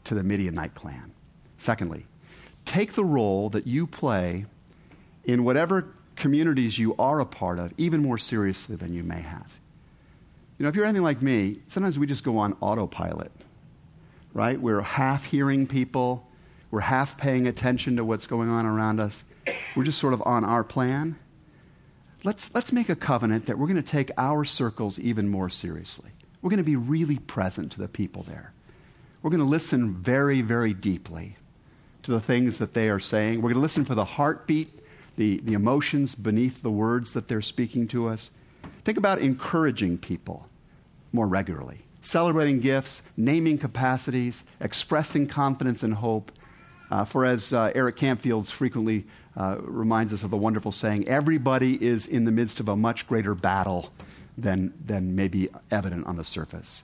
to 0.04 0.14
the 0.14 0.22
Midianite 0.22 0.74
clan. 0.74 1.12
Secondly, 1.58 2.06
take 2.64 2.94
the 2.94 3.04
role 3.04 3.50
that 3.50 3.66
you 3.66 3.86
play 3.86 4.46
in 5.24 5.44
whatever 5.44 5.86
communities 6.16 6.78
you 6.78 6.94
are 6.98 7.20
a 7.20 7.26
part 7.26 7.58
of 7.58 7.72
even 7.76 8.02
more 8.02 8.18
seriously 8.18 8.76
than 8.76 8.94
you 8.94 9.02
may 9.02 9.20
have. 9.20 9.52
You 10.58 10.64
know, 10.64 10.68
if 10.68 10.76
you're 10.76 10.84
anything 10.84 11.02
like 11.02 11.22
me, 11.22 11.60
sometimes 11.68 11.98
we 11.98 12.06
just 12.06 12.24
go 12.24 12.38
on 12.38 12.56
autopilot, 12.60 13.32
right? 14.33 14.61
We're 14.61 14.81
half 14.81 15.25
hearing 15.25 15.66
people, 15.66 16.27
we're 16.71 16.81
half 16.81 17.16
paying 17.16 17.47
attention 17.47 17.97
to 17.97 18.05
what's 18.05 18.27
going 18.27 18.49
on 18.49 18.66
around 18.66 19.01
us. 19.01 19.25
We're 19.75 19.85
just 19.85 19.99
sort 19.99 20.14
of 20.14 20.23
on 20.25 20.45
our 20.45 20.62
plan. 20.62 21.19
Let's, 22.23 22.51
let's 22.55 22.73
make 22.73 22.88
a 22.88 22.97
covenant 22.97 23.47
that 23.47 23.59
we're 23.59 23.66
going 23.66 23.83
to 23.83 23.83
take 23.83 24.11
our 24.19 24.45
circles 24.45 24.99
even 24.99 25.29
more 25.29 25.49
seriously. 25.49 26.11
We're 26.43 26.51
going 26.51 26.59
to 26.59 26.64
be 26.64 26.77
really 26.77 27.19
present 27.19 27.73
to 27.73 27.81
the 27.81 27.88
people 27.88 28.23
there. 28.23 28.53
We're 29.23 29.31
going 29.31 29.40
to 29.40 29.47
listen 29.47 29.95
very, 29.95 30.43
very 30.43 30.75
deeply 30.75 31.37
to 32.03 32.12
the 32.12 32.21
things 32.21 32.59
that 32.59 32.75
they 32.75 32.88
are 32.88 33.01
saying. 33.01 33.37
We're 33.37 33.51
going 33.51 33.55
to 33.55 33.61
listen 33.61 33.85
for 33.85 33.95
the 33.95 34.05
heartbeat, 34.05 34.81
the, 35.16 35.38
the 35.45 35.55
emotions 35.55 36.14
beneath 36.14 36.62
the 36.62 36.71
words 36.71 37.12
that 37.12 37.29
they're 37.29 37.43
speaking 37.43 37.88
to 37.88 38.09
us. 38.09 38.31
Think 38.85 38.97
about 38.97 39.19
encouraging 39.19 39.99
people 39.99 40.47
more 41.12 41.27
regularly, 41.27 41.81
celebrating 42.02 42.60
gifts, 42.60 43.02
naming 43.16 43.58
capacities, 43.58 44.44
expressing 44.60 45.26
confidence 45.26 45.82
and 45.82 45.94
hope. 45.94 46.32
Uh, 46.90 47.04
for 47.04 47.24
as 47.24 47.52
uh, 47.52 47.70
Eric 47.74 47.96
Campfields 47.96 48.50
frequently 48.50 49.06
uh, 49.36 49.56
reminds 49.60 50.12
us 50.12 50.24
of 50.24 50.30
the 50.30 50.36
wonderful 50.36 50.72
saying, 50.72 51.06
everybody 51.06 51.82
is 51.82 52.06
in 52.06 52.24
the 52.24 52.32
midst 52.32 52.58
of 52.58 52.68
a 52.68 52.76
much 52.76 53.06
greater 53.06 53.34
battle 53.34 53.92
than, 54.36 54.72
than 54.84 55.14
may 55.14 55.28
be 55.28 55.48
evident 55.70 56.06
on 56.06 56.16
the 56.16 56.24
surface. 56.24 56.82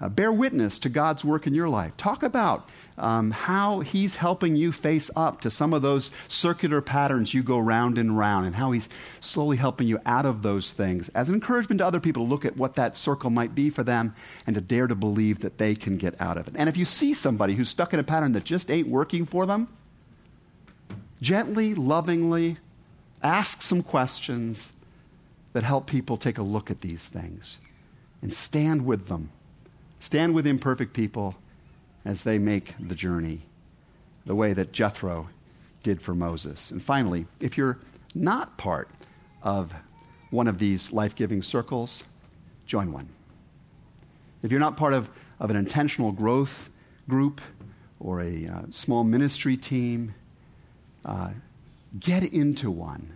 Uh, 0.00 0.08
bear 0.08 0.32
witness 0.32 0.78
to 0.80 0.88
God's 0.88 1.24
work 1.24 1.46
in 1.46 1.54
your 1.54 1.68
life. 1.68 1.96
Talk 1.96 2.22
about 2.22 2.68
um, 2.98 3.30
how 3.30 3.80
He's 3.80 4.16
helping 4.16 4.56
you 4.56 4.72
face 4.72 5.10
up 5.14 5.40
to 5.42 5.50
some 5.50 5.72
of 5.72 5.82
those 5.82 6.10
circular 6.28 6.80
patterns 6.80 7.32
you 7.32 7.42
go 7.42 7.58
round 7.58 7.96
and 7.96 8.16
round, 8.16 8.46
and 8.46 8.54
how 8.54 8.72
He's 8.72 8.88
slowly 9.20 9.56
helping 9.56 9.86
you 9.86 10.00
out 10.04 10.26
of 10.26 10.42
those 10.42 10.72
things 10.72 11.08
as 11.10 11.28
an 11.28 11.34
encouragement 11.34 11.78
to 11.78 11.86
other 11.86 12.00
people 12.00 12.24
to 12.24 12.28
look 12.28 12.44
at 12.44 12.56
what 12.56 12.74
that 12.74 12.96
circle 12.96 13.30
might 13.30 13.54
be 13.54 13.70
for 13.70 13.84
them 13.84 14.14
and 14.46 14.54
to 14.54 14.60
dare 14.60 14.86
to 14.86 14.94
believe 14.94 15.40
that 15.40 15.58
they 15.58 15.74
can 15.74 15.96
get 15.96 16.20
out 16.20 16.38
of 16.38 16.48
it. 16.48 16.54
And 16.56 16.68
if 16.68 16.76
you 16.76 16.84
see 16.84 17.14
somebody 17.14 17.54
who's 17.54 17.68
stuck 17.68 17.94
in 17.94 18.00
a 18.00 18.04
pattern 18.04 18.32
that 18.32 18.44
just 18.44 18.70
ain't 18.70 18.88
working 18.88 19.26
for 19.26 19.46
them, 19.46 19.68
gently, 21.22 21.74
lovingly 21.74 22.58
ask 23.22 23.62
some 23.62 23.82
questions 23.82 24.70
that 25.52 25.62
help 25.62 25.86
people 25.86 26.16
take 26.16 26.38
a 26.38 26.42
look 26.42 26.70
at 26.70 26.80
these 26.80 27.06
things 27.06 27.58
and 28.22 28.34
stand 28.34 28.84
with 28.84 29.06
them 29.06 29.30
Stand 30.04 30.34
with 30.34 30.46
imperfect 30.46 30.92
people 30.92 31.34
as 32.04 32.22
they 32.22 32.38
make 32.38 32.74
the 32.78 32.94
journey, 32.94 33.40
the 34.26 34.34
way 34.34 34.52
that 34.52 34.70
Jethro 34.70 35.30
did 35.82 36.02
for 36.02 36.14
Moses. 36.14 36.72
And 36.72 36.82
finally, 36.82 37.24
if 37.40 37.56
you're 37.56 37.78
not 38.14 38.58
part 38.58 38.90
of 39.42 39.72
one 40.28 40.46
of 40.46 40.58
these 40.58 40.92
life 40.92 41.16
giving 41.16 41.40
circles, 41.40 42.02
join 42.66 42.92
one. 42.92 43.08
If 44.42 44.50
you're 44.50 44.60
not 44.60 44.76
part 44.76 44.92
of, 44.92 45.08
of 45.40 45.48
an 45.48 45.56
intentional 45.56 46.12
growth 46.12 46.68
group 47.08 47.40
or 47.98 48.20
a 48.20 48.46
uh, 48.46 48.62
small 48.68 49.04
ministry 49.04 49.56
team, 49.56 50.14
uh, 51.06 51.30
get 51.98 52.24
into 52.24 52.70
one 52.70 53.10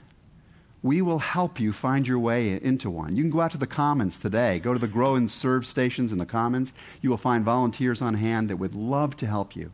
we 0.82 1.02
will 1.02 1.18
help 1.18 1.58
you 1.58 1.72
find 1.72 2.06
your 2.06 2.18
way 2.18 2.60
into 2.62 2.88
one. 2.88 3.16
You 3.16 3.22
can 3.22 3.30
go 3.30 3.40
out 3.40 3.52
to 3.52 3.58
the 3.58 3.66
Commons 3.66 4.16
today. 4.18 4.60
Go 4.60 4.72
to 4.72 4.78
the 4.78 4.86
Grow 4.86 5.16
and 5.16 5.30
Serve 5.30 5.66
stations 5.66 6.12
in 6.12 6.18
the 6.18 6.26
Commons. 6.26 6.72
You 7.00 7.10
will 7.10 7.16
find 7.16 7.44
volunteers 7.44 8.00
on 8.00 8.14
hand 8.14 8.48
that 8.50 8.56
would 8.56 8.74
love 8.74 9.16
to 9.16 9.26
help 9.26 9.56
you. 9.56 9.72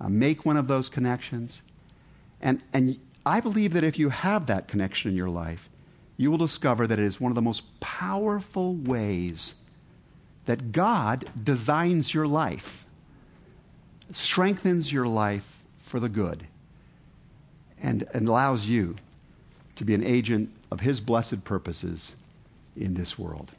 Uh, 0.00 0.08
make 0.08 0.46
one 0.46 0.56
of 0.56 0.68
those 0.68 0.88
connections. 0.88 1.62
And, 2.40 2.62
and 2.72 2.98
I 3.26 3.40
believe 3.40 3.72
that 3.72 3.84
if 3.84 3.98
you 3.98 4.08
have 4.08 4.46
that 4.46 4.68
connection 4.68 5.10
in 5.10 5.16
your 5.16 5.28
life, 5.28 5.68
you 6.16 6.30
will 6.30 6.38
discover 6.38 6.86
that 6.86 6.98
it 6.98 7.04
is 7.04 7.20
one 7.20 7.32
of 7.32 7.36
the 7.36 7.42
most 7.42 7.80
powerful 7.80 8.74
ways 8.74 9.56
that 10.46 10.72
God 10.72 11.28
designs 11.42 12.14
your 12.14 12.26
life, 12.26 12.86
strengthens 14.12 14.92
your 14.92 15.06
life 15.06 15.64
for 15.80 15.98
the 15.98 16.08
good, 16.08 16.46
and, 17.82 18.06
and 18.14 18.28
allows 18.28 18.68
you 18.68 18.96
to 19.80 19.86
be 19.86 19.94
an 19.94 20.04
agent 20.04 20.52
of 20.70 20.78
His 20.78 21.00
blessed 21.00 21.42
purposes 21.42 22.14
in 22.76 22.92
this 22.92 23.18
world. 23.18 23.50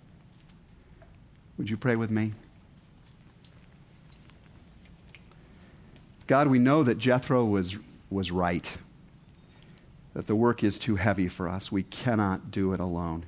Would 1.58 1.68
you 1.68 1.78
pray 1.78 1.96
with 1.96 2.12
me? 2.12 2.34
God, 6.28 6.46
we 6.46 6.60
know 6.60 6.84
that 6.84 7.00
Jethro 7.00 7.44
was, 7.44 7.76
was 8.12 8.30
right, 8.30 8.72
that 10.14 10.28
the 10.28 10.36
work 10.36 10.64
is 10.64 10.78
too 10.78 10.96
heavy 10.96 11.28
for 11.28 11.50
us. 11.50 11.72
We 11.72 11.82
cannot 11.82 12.52
do 12.52 12.74
it 12.74 12.80
alone. 12.80 13.26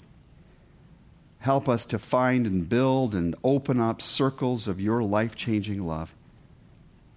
Help 1.40 1.68
us 1.68 1.86
to 1.86 1.98
find 1.98 2.46
and 2.46 2.70
build 2.70 3.16
and 3.16 3.34
open 3.44 3.80
up 3.80 4.04
circles 4.04 4.68
of 4.68 4.80
your 4.80 5.02
life 5.02 5.36
changing 5.36 5.84
love 5.88 6.14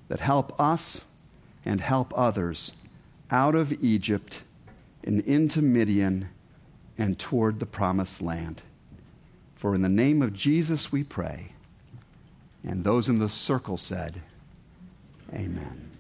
that 0.09 0.21
help 0.21 0.59
us 0.59 1.03
and 1.67 1.83
help 1.83 2.15
others 2.17 2.73
out 3.31 3.55
of 3.55 3.75
Egypt 3.85 4.41
and 5.07 5.21
into 5.21 5.63
Midian 5.63 6.29
and 6.99 7.19
toward 7.19 7.61
the 7.61 7.67
promised 7.67 8.21
land. 8.21 8.63
For 9.55 9.75
in 9.75 9.83
the 9.83 9.89
name 9.89 10.21
of 10.21 10.35
Jesus 10.35 10.93
we 10.93 11.05
pray. 11.05 11.53
And 12.65 12.83
those 12.83 13.09
in 13.09 13.19
the 13.19 13.29
circle 13.29 13.77
said, 13.77 14.21
Amen. 15.33 15.96